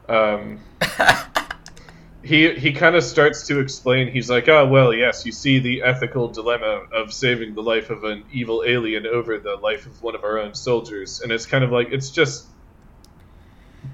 [0.10, 0.60] um,
[2.24, 4.12] he he kind of starts to explain.
[4.12, 8.04] He's like, oh well, yes, you see the ethical dilemma of saving the life of
[8.04, 11.64] an evil alien over the life of one of our own soldiers, and it's kind
[11.64, 12.46] of like it's just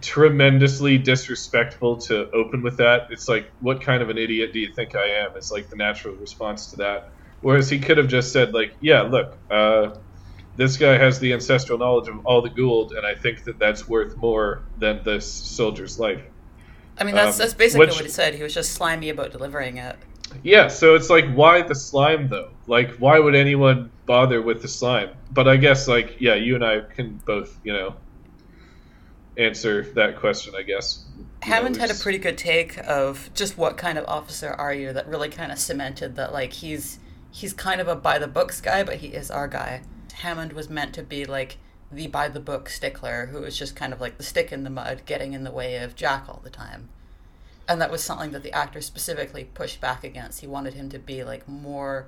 [0.02, 3.08] tremendously disrespectful to open with that.
[3.10, 5.36] It's like, what kind of an idiot do you think I am?
[5.36, 7.12] It's like the natural response to that.
[7.42, 9.96] Whereas he could have just said, like, yeah, look, uh,
[10.56, 13.88] this guy has the ancestral knowledge of all the Goa'uld, and I think that that's
[13.88, 16.22] worth more than this soldier's life.
[17.00, 18.34] I mean, that's Um, that's basically which- what he said.
[18.34, 19.98] He was just slimy about delivering it.
[20.44, 22.50] Yeah, so it's like, why the slime though?
[22.66, 25.10] Like, why would anyone bother with the slime?
[25.32, 27.96] But I guess, like, yeah, you and I can both, you know,
[29.38, 30.54] answer that question.
[30.56, 31.06] I guess.
[31.18, 34.74] You know, Hammond had a pretty good take of just what kind of officer are
[34.74, 37.00] you that really kind of cemented that like he's
[37.32, 39.82] he's kind of a by the books guy, but he is our guy.
[40.14, 41.58] Hammond was meant to be like
[41.92, 44.70] the by the book stickler who was just kind of like the stick in the
[44.70, 46.90] mud, getting in the way of Jack all the time.
[47.68, 50.42] And that was something that the actor specifically pushed back against.
[50.42, 52.08] He wanted him to be like more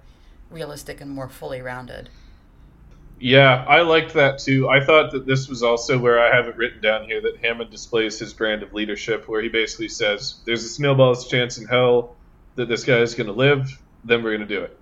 [0.49, 2.09] realistic and more fully rounded.
[3.19, 4.69] Yeah, I liked that too.
[4.69, 7.69] I thought that this was also where I have it written down here that Hammond
[7.69, 12.15] displays his brand of leadership, where he basically says, "There's a snowball's chance in hell
[12.55, 13.77] that this guy is going to live.
[14.05, 14.79] Then we're going to do it."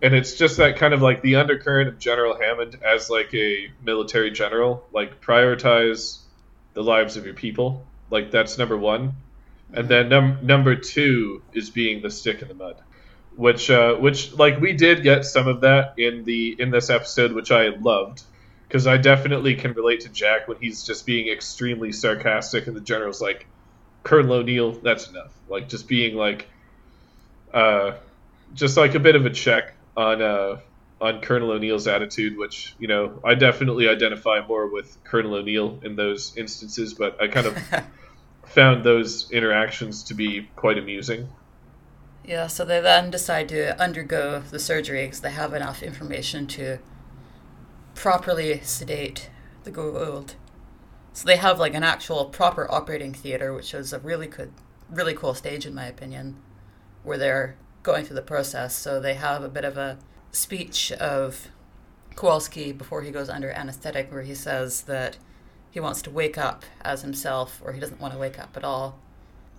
[0.00, 3.72] And it's just that kind of like the undercurrent of General Hammond as like a
[3.82, 6.18] military general, like prioritize
[6.74, 7.84] the lives of your people.
[8.10, 9.14] Like that's number one,
[9.72, 12.76] and then num- number two is being the stick in the mud
[13.36, 17.32] which uh, which like we did get some of that in the in this episode,
[17.32, 18.22] which I loved
[18.68, 22.80] because I definitely can relate to Jack when he's just being extremely sarcastic, and the
[22.80, 23.46] general's like,
[24.02, 26.48] "Colonel O'Neill, that's enough." Like just being like,
[27.52, 27.92] uh,
[28.54, 30.60] just like a bit of a check on uh
[31.00, 35.96] on Colonel O'Neill's attitude, which you know I definitely identify more with Colonel O'Neill in
[35.96, 37.58] those instances, but I kind of
[38.46, 41.28] found those interactions to be quite amusing.
[42.24, 46.78] Yeah, so they then decide to undergo the surgery because they have enough information to
[47.94, 49.28] properly sedate
[49.64, 50.34] the Goa'uld.
[51.12, 54.52] So they have like an actual proper operating theater, which is a really good,
[54.88, 56.36] really cool stage in my opinion,
[57.02, 58.74] where they're going through the process.
[58.76, 59.98] So they have a bit of a
[60.30, 61.48] speech of
[62.14, 65.18] Kowalski before he goes under anesthetic, where he says that
[65.70, 68.64] he wants to wake up as himself, or he doesn't want to wake up at
[68.64, 68.98] all.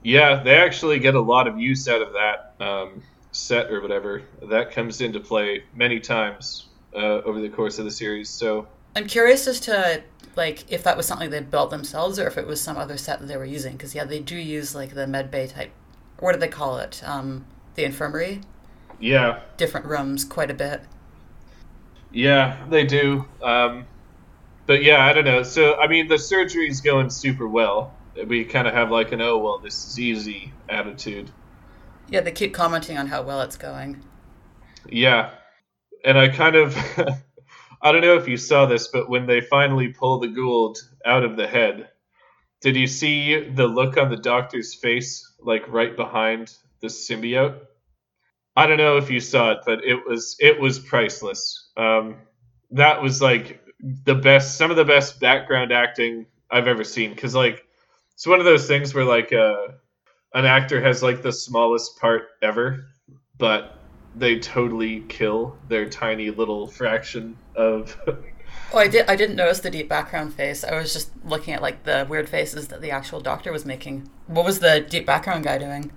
[0.04, 4.24] Yeah, they actually get a lot of use out of that um, set or whatever.
[4.50, 8.30] That comes into play many times uh, over the course of the series.
[8.30, 10.04] So I'm curious as to
[10.36, 13.20] like if that was something they built themselves or if it was some other set
[13.20, 13.74] that they were using.
[13.74, 15.72] Because yeah, they do use like the med bay type.
[16.20, 17.02] What do they call it?
[17.06, 18.42] Um, the infirmary.
[19.00, 20.82] yeah, Different rooms, quite a bit.
[22.12, 23.26] yeah, they do.
[23.42, 23.86] Um,
[24.66, 25.44] but yeah, I don't know.
[25.44, 27.94] So I mean, the surgery's going super well.
[28.28, 31.32] We kind of have like an oh well, this is easy attitude.
[32.10, 34.04] Yeah, they keep commenting on how well it's going.
[34.88, 35.32] Yeah,
[36.06, 36.78] and I kind of.
[37.82, 41.26] I don't know if you saw this, but when they finally pull the Goa'uld out
[41.26, 41.90] of the head,
[42.62, 47.60] did you see the look on the doctor's face, like right behind the symbiote?
[48.56, 51.72] I don't know if you saw it, but it was it was priceless.
[51.76, 52.16] Um,
[52.72, 53.62] that was like
[54.06, 57.14] the best, some of the best background acting I've ever seen.
[57.14, 57.66] Because like
[58.24, 59.68] it's one of those things where like uh,
[60.34, 62.86] an actor has like the smallest part ever,
[63.38, 63.80] but
[64.16, 67.98] they totally kill their tiny little fraction of.
[68.72, 69.10] Oh, I did.
[69.10, 70.64] I didn't notice the deep background face.
[70.64, 74.10] I was just looking at like the weird faces that the actual doctor was making.
[74.28, 75.92] What was the deep background guy doing?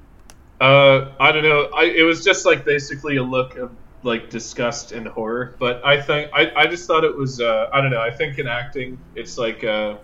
[0.60, 1.70] uh, I don't know.
[1.76, 3.70] I it was just like basically a look of
[4.02, 5.54] like disgust and horror.
[5.60, 8.02] But I think I, I just thought it was uh, I don't know.
[8.02, 9.98] I think in acting it's like uh,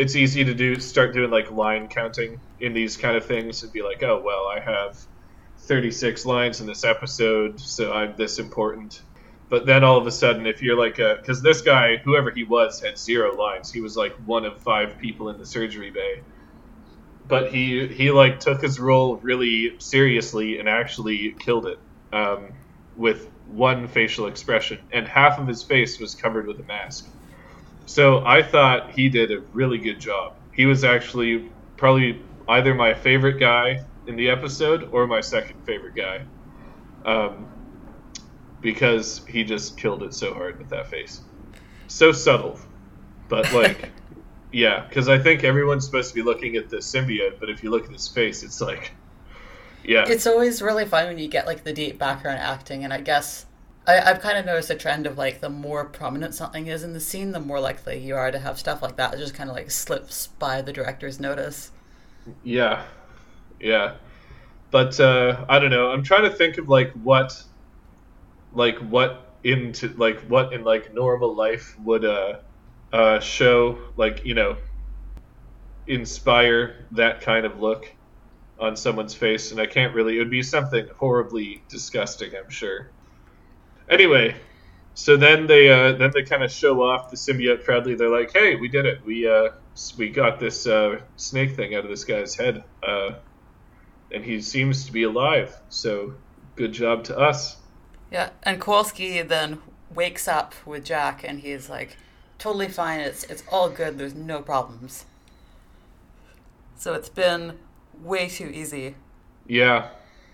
[0.00, 3.70] it's easy to do start doing like line counting in these kind of things and
[3.70, 4.96] be like, oh well, I have
[5.58, 9.02] 36 lines in this episode, so I'm this important.
[9.50, 12.44] But then all of a sudden, if you're like a, because this guy, whoever he
[12.44, 13.70] was, had zero lines.
[13.70, 16.22] He was like one of five people in the surgery bay.
[17.28, 21.78] But he he like took his role really seriously and actually killed it
[22.12, 22.52] um,
[22.96, 27.06] with one facial expression, and half of his face was covered with a mask.
[27.90, 30.34] So I thought he did a really good job.
[30.52, 35.96] He was actually probably either my favorite guy in the episode or my second favorite
[35.96, 36.24] guy.
[37.04, 37.48] Um,
[38.60, 41.22] because he just killed it so hard with that face.
[41.88, 42.60] So subtle,
[43.28, 43.90] but like,
[44.52, 47.70] yeah, because I think everyone's supposed to be looking at the symbiote, but if you
[47.70, 48.92] look at his face, it's like,
[49.82, 53.00] yeah, It's always really fun when you get like the deep background acting, and I
[53.00, 53.46] guess
[53.90, 56.92] I, I've kind of noticed a trend of like the more prominent something is in
[56.92, 59.50] the scene, the more likely you are to have stuff like that that just kind
[59.50, 61.72] of like slips by the director's notice.
[62.44, 62.84] yeah,
[63.58, 63.94] yeah.
[64.70, 65.90] But uh, I don't know.
[65.90, 67.42] I'm trying to think of like what,
[68.52, 72.38] like what into like what in like normal life would uh,
[72.92, 74.56] uh show like you know
[75.86, 77.90] inspire that kind of look
[78.60, 80.16] on someone's face, and I can't really.
[80.16, 82.90] It would be something horribly disgusting, I'm sure.
[83.90, 84.36] Anyway,
[84.94, 87.96] so then they uh, then they kind of show off the symbiote proudly.
[87.96, 89.04] They're like, "Hey, we did it.
[89.04, 89.48] We uh,
[89.98, 93.14] we got this uh, snake thing out of this guy's head, uh,
[94.12, 95.56] and he seems to be alive.
[95.68, 96.14] So
[96.54, 97.56] good job to us."
[98.12, 99.58] Yeah, and Kowalski then
[99.92, 101.96] wakes up with Jack, and he's like,
[102.38, 103.00] "Totally fine.
[103.00, 103.98] It's it's all good.
[103.98, 105.04] There's no problems."
[106.76, 107.58] So it's been
[108.02, 108.94] way too easy.
[109.46, 109.88] Yeah,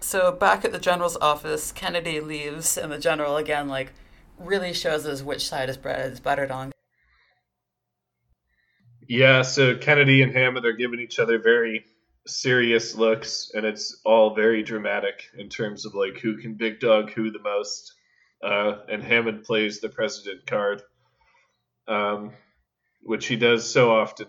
[0.07, 3.93] So back at the general's office, Kennedy leaves, and the general again like
[4.39, 6.71] really shows us which side his bread is buttered on.
[9.09, 9.43] yeah.
[9.43, 11.87] So Kennedy and Hammond are giving each other very
[12.25, 17.11] serious looks, and it's all very dramatic in terms of like who can big dog
[17.11, 17.93] who the most.
[18.41, 20.83] Uh, and Hammond plays the president card,
[21.89, 22.33] um,
[23.03, 24.29] which he does so often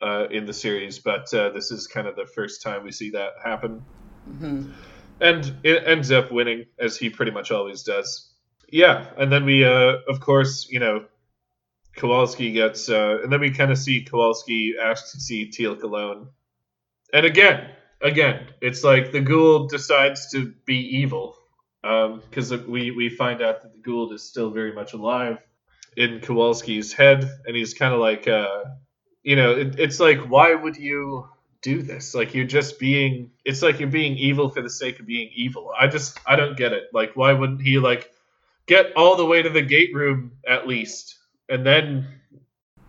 [0.00, 0.98] uh, in the series.
[0.98, 3.82] But uh, this is kind of the first time we see that happen.
[4.24, 4.72] hmm
[5.20, 8.32] and it ends up winning as he pretty much always does.
[8.68, 11.04] Yeah, and then we, uh, of course, you know,
[11.96, 16.28] Kowalski gets, uh, and then we kind of see Kowalski ask to see Teal'c alone,
[17.12, 17.70] and again,
[18.02, 21.36] again, it's like the Goa'uld decides to be evil,
[21.82, 25.38] because we we find out that the Goa'uld is still very much alive
[25.96, 28.64] in Kowalski's head, and he's kind of like, uh,
[29.22, 31.28] you know, it, it's like, why would you?
[31.64, 35.06] Do this like you're just being it's like you're being evil for the sake of
[35.06, 38.10] being evil i just i don't get it like why wouldn't he like
[38.66, 42.06] get all the way to the gate room at least and then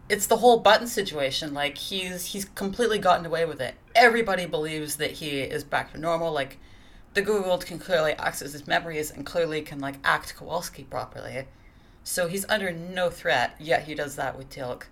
[0.09, 1.53] It's the whole button situation.
[1.53, 3.75] Like he's he's completely gotten away with it.
[3.95, 6.31] Everybody believes that he is back to normal.
[6.31, 6.59] Like
[7.13, 11.47] the Goa'uld can clearly access his memories and clearly can like act Kowalski properly.
[12.03, 13.55] So he's under no threat.
[13.59, 14.83] Yet he does that with Teal'c.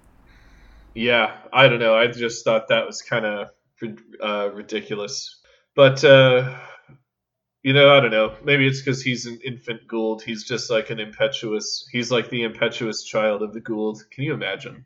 [0.94, 3.50] yeah i don't know i just thought that was kind of
[4.22, 5.40] uh, ridiculous.
[5.76, 6.56] But uh
[7.64, 8.36] you know i don't know.
[8.44, 10.22] Maybe it's because he's an infant Goa'uld.
[10.22, 13.98] He's just like an impetuous he's like the impetuous child of the Goa'uld.
[14.12, 14.86] Can you imagine?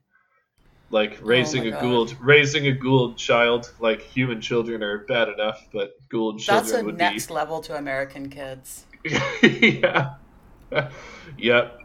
[0.90, 1.84] Like raising my a God.
[1.84, 3.72] Goa'uld raising a Goa'uld child.
[3.80, 7.76] Like human children are bad enough but Goa'uld children That's a would next level to
[7.78, 8.86] American kids.
[9.44, 10.16] yeah.
[11.38, 11.80] Yep.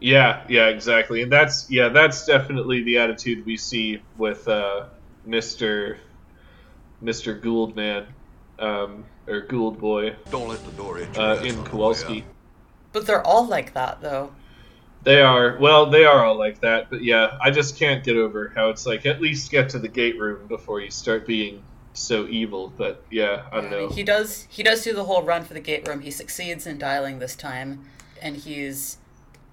[0.00, 1.22] Yeah yeah exactly.
[1.22, 4.88] And that's yeah that's definitely the attitude we see with uh
[5.26, 5.96] mr
[7.02, 8.06] mr Goa'uld man
[8.58, 11.22] um or Goa'uld boy Don't let the door hit you.
[11.22, 12.26] uh, in on the way kowalski out.
[12.92, 14.32] But they're all like that though.
[15.02, 18.52] They are well, they are all like that, but yeah, I just can't get over
[18.54, 21.62] how it's like at least get to the gate room before you start being
[21.92, 22.72] so evil.
[22.74, 23.88] But yeah, I don't know.
[23.88, 26.00] He does he does do the whole run for the gate room.
[26.00, 27.84] He succeeds in dialing this time,
[28.22, 28.96] and he's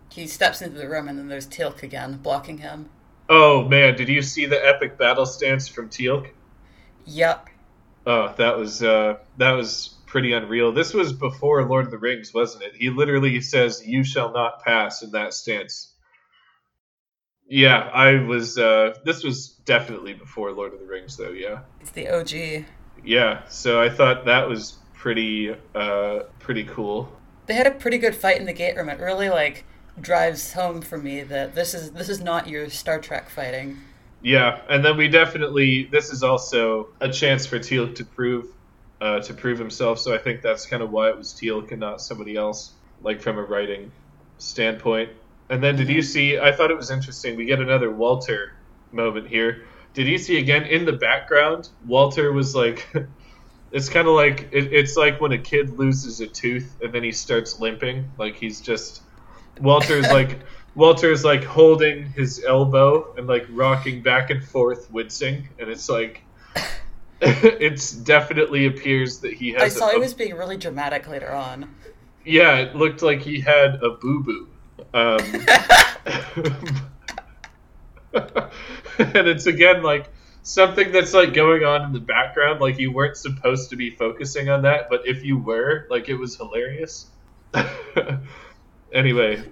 [0.09, 2.89] he steps into the room, and then there's Teal'c again blocking him.
[3.27, 6.29] Oh man, did you see the epic battle stance from Teal'c?
[7.05, 7.49] Yep.
[8.05, 10.71] Oh, that was uh, that was pretty unreal.
[10.71, 12.73] This was before Lord of the Rings, wasn't it?
[12.75, 15.93] He literally says, "You shall not pass" in that stance.
[17.47, 18.57] Yeah, I was.
[18.57, 21.31] Uh, this was definitely before Lord of the Rings, though.
[21.31, 21.59] Yeah.
[21.79, 22.65] It's the OG.
[23.03, 27.11] yeah, so I thought that was pretty uh, pretty cool.
[27.47, 28.89] They had a pretty good fight in the gate room.
[28.89, 29.65] It really like
[29.99, 33.77] drives home for me that this is this is not your Star Trek fighting.
[34.23, 38.47] Yeah, and then we definitely this is also a chance for Teal'c to prove
[38.99, 39.99] uh, to prove himself.
[39.99, 43.21] So I think that's kind of why it was Teal'c and not somebody else, like
[43.21, 43.91] from a writing
[44.37, 45.09] standpoint.
[45.49, 46.37] And then did you see?
[46.37, 47.35] I thought it was interesting.
[47.35, 48.53] We get another Walter
[48.91, 49.65] moment here.
[49.93, 51.69] Did you see again in the background?
[51.85, 52.87] Walter was like,
[53.71, 57.03] it's kind of like it, it's like when a kid loses a tooth and then
[57.03, 59.01] he starts limping, like he's just
[59.59, 60.39] Walter's like
[60.75, 66.23] Walter's like holding his elbow and like rocking back and forth, wincing, and it's like
[67.21, 69.61] it's definitely appears that he has.
[69.61, 71.75] I saw a, he was being really dramatic later on.
[72.25, 74.47] Yeah, it looked like he had a boo boo.
[74.93, 75.19] Um,
[78.13, 80.09] and it's again like
[80.43, 82.61] something that's like going on in the background.
[82.61, 86.15] Like you weren't supposed to be focusing on that, but if you were, like it
[86.15, 87.07] was hilarious.
[88.93, 89.43] anyway,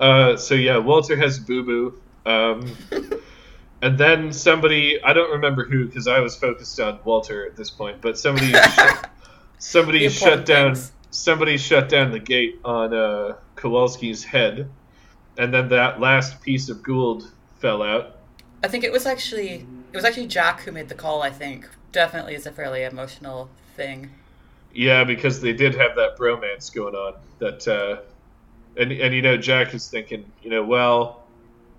[0.00, 2.00] uh, so yeah, Walter has boo boo.
[2.30, 2.76] Um,
[3.82, 7.70] and then somebody, I don't remember who because I was focused on Walter at this
[7.70, 9.10] point, but somebody, shut,
[9.58, 10.92] somebody shut down, things.
[11.10, 14.68] somebody shut down the gate on uh, Kowalski's head,
[15.36, 17.28] and then that last piece of Goa'uld
[17.60, 18.16] fell out.
[18.62, 21.22] I think it was actually it was actually Jack who made the call.
[21.22, 24.10] I think definitely is a fairly emotional thing.
[24.74, 27.14] Yeah, because they did have that bromance going on.
[27.38, 28.02] That uh,
[28.76, 31.24] and and you know Jack is thinking, you know, well,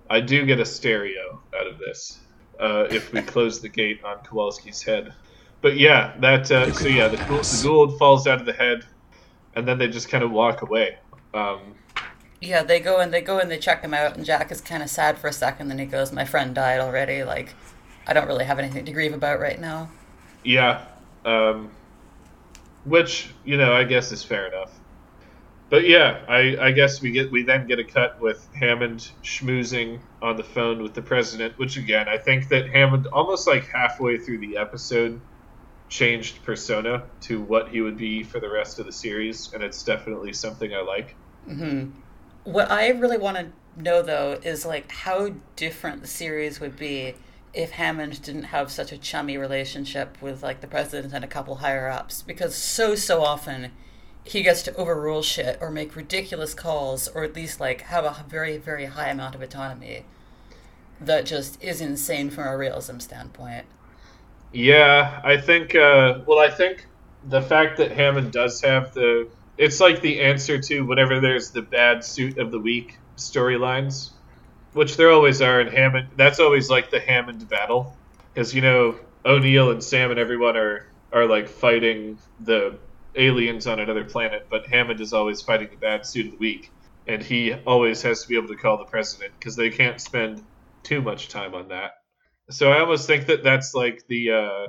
[0.08, 2.20] I do get a stereo out of this
[2.58, 5.14] uh, if we close the gate on Kowalski's head.
[5.62, 8.84] But yeah, that uh, so yeah, the, the Goa'uld falls out of the head,
[9.54, 10.98] and then they just kind of walk away.
[11.34, 11.74] Um,
[12.40, 14.82] Yeah, they go and they go and they check him out, and Jack is kind
[14.82, 15.68] of sad for a second.
[15.68, 17.22] Then he goes, "My friend died already.
[17.24, 17.54] Like,
[18.06, 19.90] I don't really have anything to grieve about right now."
[20.44, 20.86] Yeah,
[21.24, 21.70] um,
[22.84, 24.72] which you know I guess is fair enough.
[25.70, 30.00] But yeah, I, I guess we get we then get a cut with Hammond schmoozing
[30.20, 34.18] on the phone with the president, which again I think that Hammond almost like halfway
[34.18, 35.20] through the episode
[35.88, 39.84] changed persona to what he would be for the rest of the series, and it's
[39.84, 41.14] definitely something I like.
[41.48, 41.90] Mm-hmm.
[42.44, 47.14] What I really want to know though is like how different the series would be
[47.54, 51.56] if Hammond didn't have such a chummy relationship with like the president and a couple
[51.56, 53.70] higher ups because so so often
[54.24, 58.24] he gets to overrule shit or make ridiculous calls or at least like have a
[58.28, 60.04] very very high amount of autonomy
[61.00, 63.64] that just is insane from a realism standpoint.
[64.52, 65.74] Yeah, I think.
[65.74, 66.86] Uh, well, I think
[67.28, 69.28] the fact that Hammond does have the.
[69.58, 74.10] It's like the answer to whenever there's the bad suit of the week storylines,
[74.72, 76.08] which there always are in Hammond.
[76.16, 77.96] That's always like the Hammond battle,
[78.32, 82.76] because you know O'Neill and Sam and everyone are are like fighting the
[83.14, 86.70] aliens on another planet, but Hammond is always fighting the bad suit of the week,
[87.06, 90.42] and he always has to be able to call the president because they can't spend
[90.82, 91.92] too much time on that.
[92.50, 94.66] So I almost think that that's like the uh,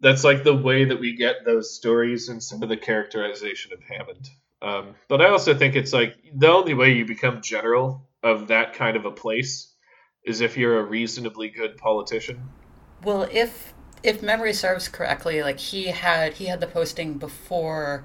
[0.00, 3.80] that's like the way that we get those stories and some of the characterization of
[3.82, 4.28] Hammond.
[4.60, 8.74] Um, but I also think it's like the only way you become general of that
[8.74, 9.72] kind of a place
[10.24, 12.48] is if you're a reasonably good politician.
[13.02, 13.71] Well, if
[14.02, 18.04] if memory serves correctly, like he had he had the posting before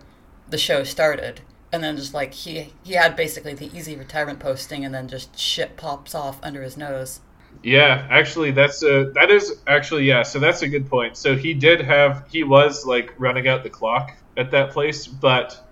[0.49, 1.41] the show started,
[1.71, 5.37] and then just like he he had basically the easy retirement posting, and then just
[5.37, 7.21] shit pops off under his nose.
[7.63, 10.23] Yeah, actually, that's a that is actually yeah.
[10.23, 11.17] So that's a good point.
[11.17, 15.67] So he did have he was like running out the clock at that place, but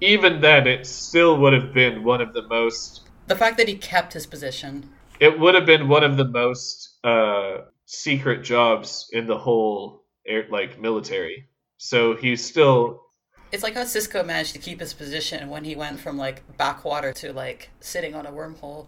[0.00, 3.02] even then, it still would have been one of the most.
[3.26, 4.90] The fact that he kept his position,
[5.20, 7.58] It would have been one of the most uh,
[7.90, 11.48] secret jobs in the whole air, like military.
[11.76, 13.02] So he's still
[13.50, 17.12] it's like how Sisko managed to keep his position when he went from like backwater
[17.14, 18.86] to like sitting on a wormhole.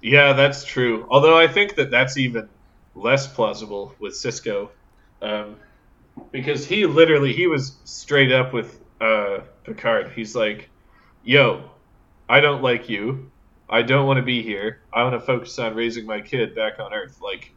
[0.00, 1.06] Yeah, that's true.
[1.10, 2.48] Although I think that that's even
[2.94, 4.70] less plausible with Sisko,
[5.20, 5.56] um,
[6.32, 10.12] because he literally he was straight up with uh, Picard.
[10.16, 10.70] He's like,
[11.22, 11.70] "Yo,
[12.26, 13.30] I don't like you.
[13.68, 14.80] I don't want to be here.
[14.94, 17.52] I want to focus on raising my kid back on Earth." Like,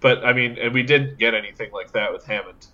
[0.00, 2.66] but I mean, and we didn't get anything like that with Hammond.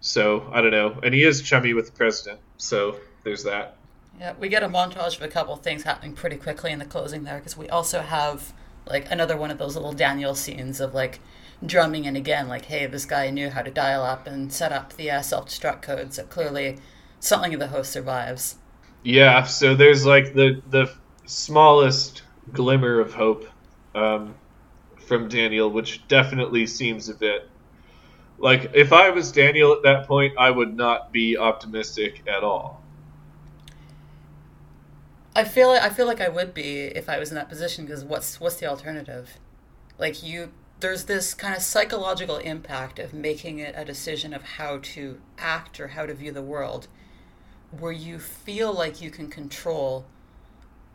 [0.00, 0.98] So I don't know.
[1.02, 2.40] And he is chummy with the president.
[2.56, 3.76] So there's that.
[4.18, 6.84] Yeah, we get a montage of a couple of things happening pretty quickly in the
[6.84, 8.52] closing there because we also have
[8.86, 11.20] like another one of those little Daniel scenes of like
[11.64, 14.94] drumming in again, like, hey, this guy knew how to dial up and set up
[14.94, 16.78] the uh, self destruct code, so clearly
[17.20, 18.56] something of the host survives.
[19.02, 20.92] Yeah, so there's like the the
[21.26, 23.46] smallest glimmer of hope
[23.94, 24.34] um,
[25.08, 27.50] from Daniel, which definitely seems a bit
[28.38, 32.84] Like if I was Daniel at that point, I would not be optimistic at all.
[35.34, 38.04] I feel I feel like I would be if I was in that position because
[38.04, 39.38] what's what's the alternative?
[39.98, 44.78] Like you there's this kind of psychological impact of making it a decision of how
[44.78, 46.88] to act or how to view the world
[47.70, 50.06] where you feel like you can control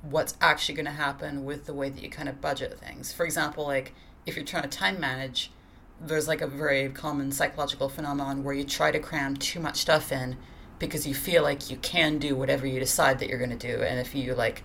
[0.04, 3.14] what's actually going to happen with the way that you kind of budget things.
[3.14, 3.94] For example, like
[4.26, 5.52] if you're trying to time manage,
[6.00, 10.12] there's like a very common psychological phenomenon where you try to cram too much stuff
[10.12, 10.38] in
[10.78, 13.82] because you feel like you can do whatever you decide that you're going to do.
[13.82, 14.64] And if you like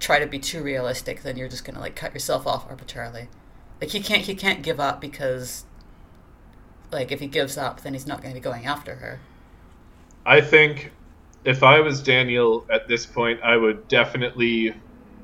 [0.00, 3.28] try to be too realistic then you're just going to like cut yourself off arbitrarily.
[3.80, 5.64] Like he can't he can't give up because
[6.90, 9.20] like if he gives up then he's not going to be going after her.
[10.24, 10.92] I think
[11.46, 14.74] if I was Daniel at this point, I would definitely.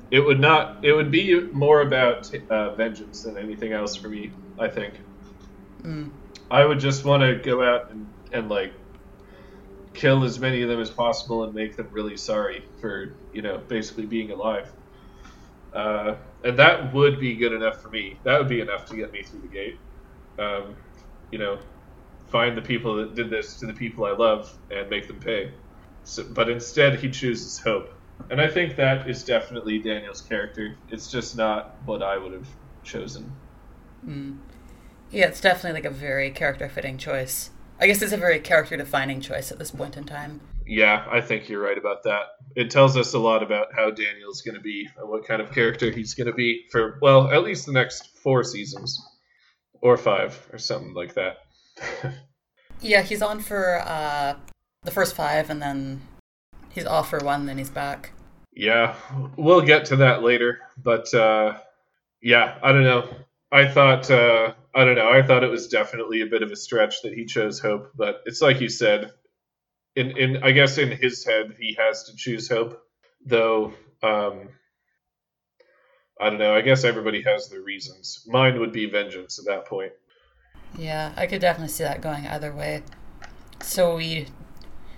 [0.09, 0.83] It would not.
[0.83, 4.31] It would be more about uh, vengeance than anything else for me.
[4.57, 5.01] I think.
[5.81, 6.11] Mm.
[6.49, 8.73] I would just want to go out and, and like
[9.93, 13.61] kill as many of them as possible and make them really sorry for you know
[13.67, 14.71] basically being alive.
[15.73, 18.19] Uh, and that would be good enough for me.
[18.23, 19.79] That would be enough to get me through the gate.
[20.39, 20.75] Um,
[21.31, 21.59] you know,
[22.27, 25.51] find the people that did this to the people I love and make them pay.
[26.03, 27.93] So, but instead, he chooses hope,
[28.29, 30.75] and I think that is definitely Daniel's character.
[30.89, 32.47] It's just not what I would have
[32.83, 33.31] chosen.
[34.05, 34.39] Mm.
[35.11, 37.51] Yeah, it's definitely like a very character fitting choice.
[37.79, 40.41] I guess it's a very character defining choice at this point in time.
[40.65, 42.23] Yeah, I think you're right about that.
[42.55, 45.51] It tells us a lot about how Daniel's going to be and what kind of
[45.51, 49.01] character he's going to be for, well, at least the next four seasons.
[49.81, 51.39] Or five, or something like that.
[52.81, 54.35] yeah, he's on for uh,
[54.83, 56.01] the first five, and then
[56.69, 58.11] he's off for one, then he's back.
[58.55, 58.95] Yeah,
[59.35, 60.59] we'll get to that later.
[60.77, 61.57] But uh,
[62.21, 63.07] yeah, I don't know.
[63.51, 65.09] I thought uh, I don't know.
[65.09, 68.21] I thought it was definitely a bit of a stretch that he chose hope, but
[68.25, 69.11] it's like you said.
[69.95, 72.81] In in I guess in his head he has to choose hope,
[73.23, 73.73] though.
[74.01, 74.49] Um,
[76.19, 76.55] I don't know.
[76.55, 78.25] I guess everybody has their reasons.
[78.27, 79.91] Mine would be vengeance at that point.
[80.77, 82.83] Yeah, I could definitely see that going either way.
[83.61, 84.27] So we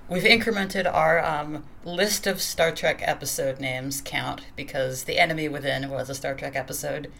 [0.09, 5.89] we've incremented our um, list of Star Trek episode names count because the enemy within
[5.89, 7.11] was a Star Trek episode,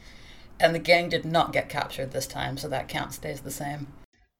[0.59, 3.88] and the gang did not get captured this time, so that count stays the same.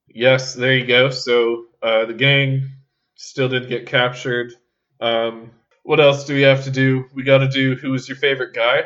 [0.08, 1.10] Yes, there you go.
[1.10, 2.70] So uh, the gang
[3.16, 4.52] still did get captured.
[5.00, 5.50] Um,
[5.82, 7.04] what else do we have to do?
[7.14, 8.84] We got to do who is your favorite guy?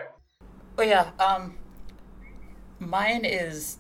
[0.79, 1.57] Oh yeah, um,
[2.79, 3.79] mine is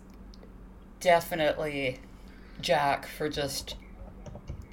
[1.01, 1.99] definitely
[2.61, 3.75] Jack for just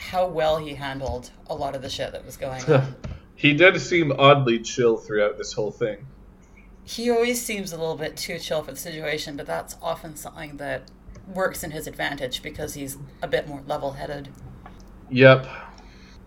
[0.08, 2.96] how well he handled a lot of the shit that was going on.
[3.36, 6.06] he did seem oddly chill throughout this whole thing.
[6.84, 10.58] He always seems a little bit too chill for the situation, but that's often something
[10.58, 10.90] that
[11.28, 14.30] works in his advantage because he's a bit more level-headed.
[15.10, 15.48] Yep.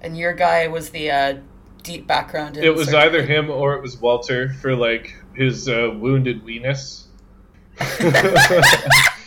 [0.02, 1.38] And your guy was the uh,
[1.82, 2.58] deep background.
[2.58, 7.04] it was either him or it was Walter for like his uh, wounded weenus.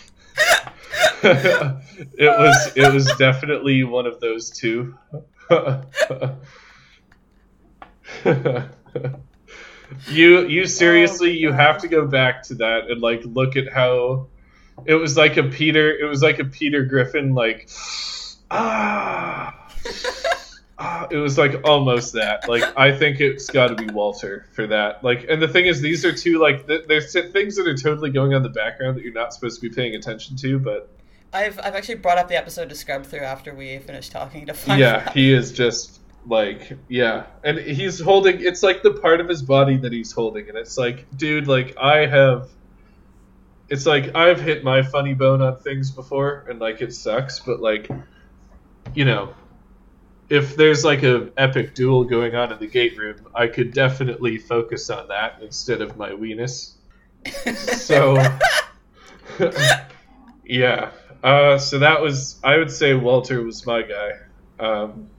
[1.23, 4.97] it was it was definitely one of those two.
[10.09, 14.27] you you seriously you have to go back to that and like look at how
[14.85, 17.69] it was like a Peter it was like a Peter Griffin like
[18.49, 19.55] ah
[20.85, 22.49] Ah, it was like almost that.
[22.49, 25.01] Like I think it's got to be Walter for that.
[25.01, 28.09] Like, and the thing is, these are two like th- there's things that are totally
[28.09, 30.59] going on in the background that you're not supposed to be paying attention to.
[30.59, 30.89] But
[31.33, 34.53] I've I've actually brought up the episode to scrub through after we finished talking to
[34.53, 35.13] find yeah, out.
[35.13, 38.41] he is just like yeah, and he's holding.
[38.41, 41.75] It's like the part of his body that he's holding, and it's like, dude, like
[41.77, 42.49] I have.
[43.69, 47.59] It's like I've hit my funny bone on things before, and like it sucks, but
[47.59, 47.89] like,
[48.93, 49.33] you know,
[50.29, 54.37] if there's like a epic duel going on in the gate room, I could definitely
[54.37, 56.73] focus on that instead of my weenus.
[57.55, 58.21] So,
[60.45, 60.91] yeah.
[61.23, 64.11] Uh, so that was, I would say Walter was my guy.
[64.59, 65.09] Um,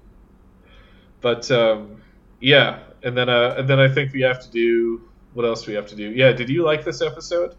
[1.20, 2.02] but um,
[2.40, 5.74] yeah, and then uh, and then I think we have to do what else we
[5.74, 6.10] have to do?
[6.10, 7.56] Yeah, did you like this episode?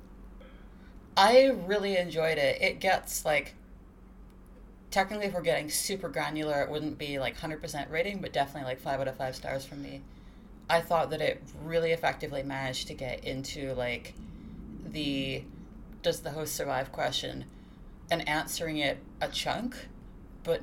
[1.18, 2.62] I really enjoyed it.
[2.62, 3.56] It gets like
[4.92, 8.80] technically if we're getting super granular it wouldn't be like 100% rating but definitely like
[8.80, 10.02] 5 out of 5 stars from me
[10.70, 14.14] i thought that it really effectively managed to get into like
[14.86, 15.44] the
[16.02, 17.44] does the host survive question
[18.12, 19.88] and answering it a chunk
[20.44, 20.62] but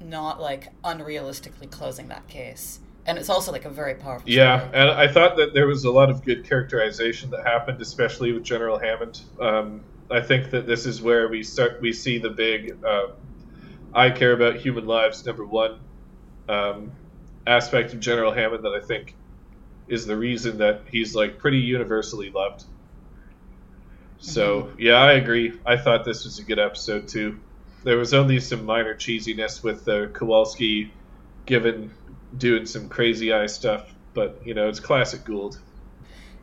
[0.00, 4.72] not like unrealistically closing that case and it's also like a very powerful Yeah, story.
[4.74, 8.44] and I thought that there was a lot of good characterization that happened, especially with
[8.44, 9.22] General Hammond.
[9.40, 9.80] Um,
[10.10, 11.80] I think that this is where we start.
[11.80, 12.84] We see the big.
[12.84, 13.12] Um,
[13.94, 15.24] I care about human lives.
[15.24, 15.80] Number one
[16.50, 16.92] um,
[17.46, 19.14] aspect of General Hammond that I think
[19.88, 22.64] is the reason that he's like pretty universally loved.
[24.20, 25.58] So yeah, I agree.
[25.64, 27.38] I thought this was a good episode too.
[27.84, 30.92] There was only some minor cheesiness with uh, Kowalski,
[31.46, 31.92] given
[32.36, 35.58] doing some crazy eye stuff, but you know it's classic Goa'uld.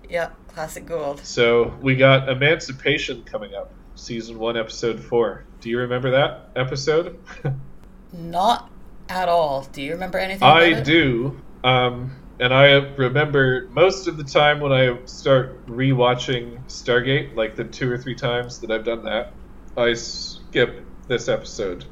[0.09, 1.23] Yeah, classic Goa'uld.
[1.26, 5.43] So we got Emancipation coming up, season one, episode four.
[5.59, 7.19] Do you remember that episode?
[8.13, 8.69] Not
[9.09, 9.67] at all.
[9.73, 10.47] Do you remember anything?
[10.47, 11.41] About I do.
[11.63, 17.64] Um, and I remember most of the time when I start rewatching Stargate, like the
[17.64, 19.34] two or three times that I've done that,
[19.78, 21.86] I skip this episode,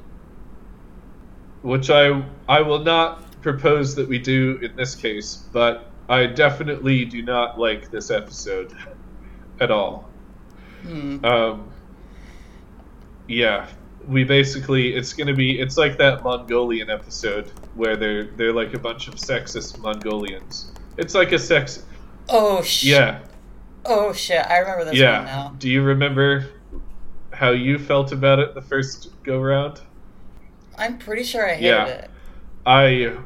[1.61, 7.05] which I I will not propose that we do in this case, but I definitely
[7.05, 8.73] do not like this episode
[9.61, 10.09] at all.
[10.81, 11.23] Hmm.
[11.23, 11.71] Um,
[13.27, 13.67] yeah,
[14.05, 18.79] we basically it's gonna be it's like that Mongolian episode where they're they're like a
[18.79, 20.71] bunch of sexist Mongolians.
[20.97, 21.83] It's like a sex.
[22.29, 22.91] Oh shit.
[22.91, 23.19] Yeah,
[23.85, 24.45] Oh shit.
[24.45, 25.23] I remember this one yeah.
[25.23, 25.55] now.
[25.57, 26.47] Do you remember
[27.31, 29.81] how you felt about it the first go round?
[30.77, 31.85] I'm pretty sure I hated Yeah.
[31.87, 32.11] it.
[32.65, 33.17] I.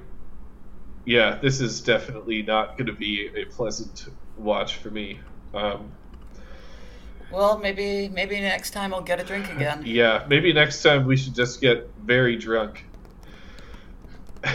[1.05, 5.19] Yeah, this is definitely not going to be a pleasant watch for me.
[5.53, 5.91] Um,
[7.31, 9.83] Well, maybe maybe next time I'll get a drink again.
[9.85, 12.83] Yeah, maybe next time we should just get very drunk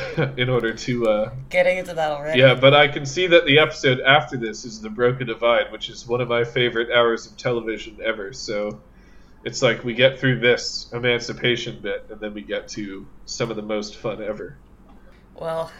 [0.36, 1.06] in order to.
[1.06, 2.38] Uh, Getting into that already.
[2.38, 5.88] yeah, but I can see that the episode after this is The Broca Divide, which
[5.88, 8.32] is one of my favorite hours of television ever.
[8.32, 8.80] So
[9.44, 13.56] it's like we get through this emancipation bit, and then we get to some of
[13.56, 14.56] the most fun ever.
[15.34, 15.70] Well,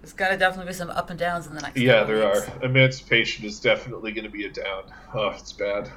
[0.00, 1.78] there's gonna definitely be some up and downs in the next.
[1.78, 2.48] Yeah, there weeks.
[2.48, 2.64] are.
[2.64, 4.84] Emancipation is definitely going to be a down.
[5.12, 5.90] Oh, it's bad.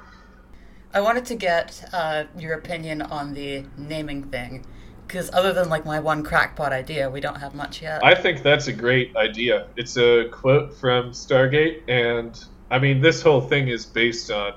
[0.93, 4.65] I wanted to get uh, your opinion on the naming thing,
[5.13, 8.03] because other than like my one crackpot idea, we don't have much yet.
[8.03, 9.67] I think that's a great idea.
[9.75, 14.53] It's a quote from Stargate, and I mean, this whole thing is based on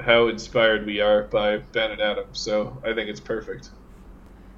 [0.00, 3.70] how inspired we are by Ben and Adam, so I think it's perfect.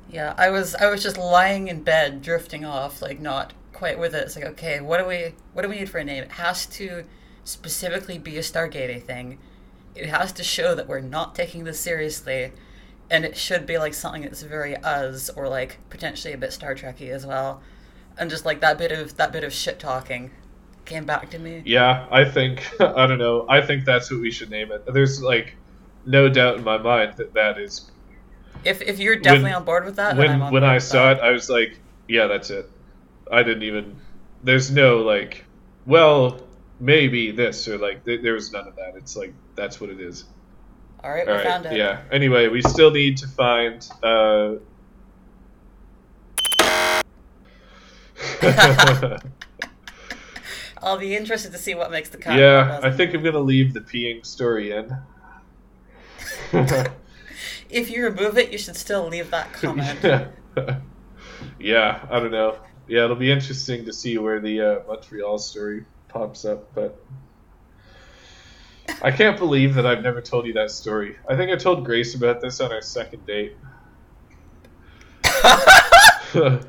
[0.09, 4.15] Yeah, I was I was just lying in bed, drifting off, like not quite with
[4.15, 4.23] it.
[4.23, 6.23] It's like, okay, what do we what do we need for a name?
[6.23, 7.05] It has to
[7.45, 9.39] specifically be a Stargate thing.
[9.95, 12.53] It has to show that we're not taking this seriously,
[13.11, 16.75] and it should be like something that's very us or like potentially a bit Star
[16.75, 17.63] Trekky as well.
[18.19, 20.31] And just like that bit of that bit of shit talking
[20.87, 21.63] came back to me.
[21.67, 24.87] Yeah, I think, I don't know, I think that's what we should name it.
[24.87, 25.57] There's, like,
[26.07, 27.91] no doubt in my mind that that is.
[28.65, 31.51] If if you're definitely on board with that, When, when I saw it, I was
[31.51, 31.79] like,
[32.09, 32.71] yeah, that's it.
[33.31, 33.97] I didn't even.
[34.43, 35.45] There's no, like,
[35.85, 36.41] well,
[36.81, 38.95] maybe this, or, like, there, there was none of that.
[38.97, 40.25] It's like, that's what it is.
[41.03, 41.47] All right, we All right.
[41.47, 41.77] found it.
[41.77, 42.03] Yeah.
[42.11, 43.89] Anyway, we still need to find.
[44.03, 44.55] Uh...
[50.83, 52.39] I'll be interested to see what makes the cut.
[52.39, 54.97] yeah, I think I'm gonna leave the peeing story in.
[57.71, 59.99] if you remove it, you should still leave that comment.
[60.03, 60.29] yeah.
[61.59, 62.59] yeah, I don't know.
[62.89, 67.03] Yeah, it'll be interesting to see where the uh, Montreal story pops up, but
[69.03, 71.17] I can't believe that I've never told you that story.
[71.29, 73.57] I think I told Grace about this on our second date.
[75.25, 76.61] I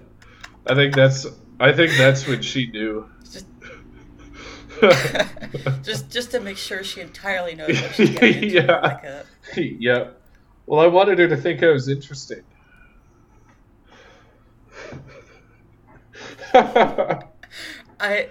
[0.76, 1.26] think that's
[1.60, 3.10] I think that's when she knew.
[3.24, 3.46] Just,
[5.84, 8.50] just, just to make sure she entirely knows what she's getting.
[8.54, 9.24] Yeah.
[9.56, 10.10] Yeah.
[10.66, 12.44] Well, I wanted her to think I was interesting.
[16.54, 18.30] I.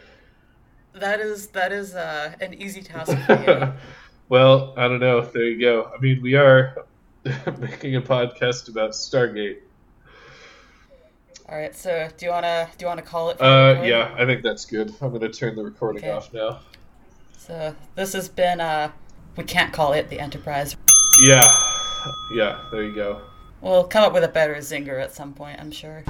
[0.98, 3.72] That is that is uh, an easy task for you.
[4.30, 5.20] well, I don't know.
[5.20, 5.90] There you go.
[5.94, 6.86] I mean, we are
[7.58, 9.58] making a podcast about Stargate.
[11.48, 13.38] All right, so do you wanna do you wanna call it?
[13.38, 14.92] for Uh, yeah, I think that's good.
[15.00, 16.10] I'm gonna turn the recording Okay.
[16.10, 16.60] off now.
[17.36, 18.90] So this has been uh,
[19.36, 20.76] we can't call it the Enterprise.
[21.20, 21.42] Yeah,
[22.34, 22.64] yeah.
[22.72, 23.20] There you go.
[23.60, 26.04] We'll come up with a better zinger at some point, I'm sure.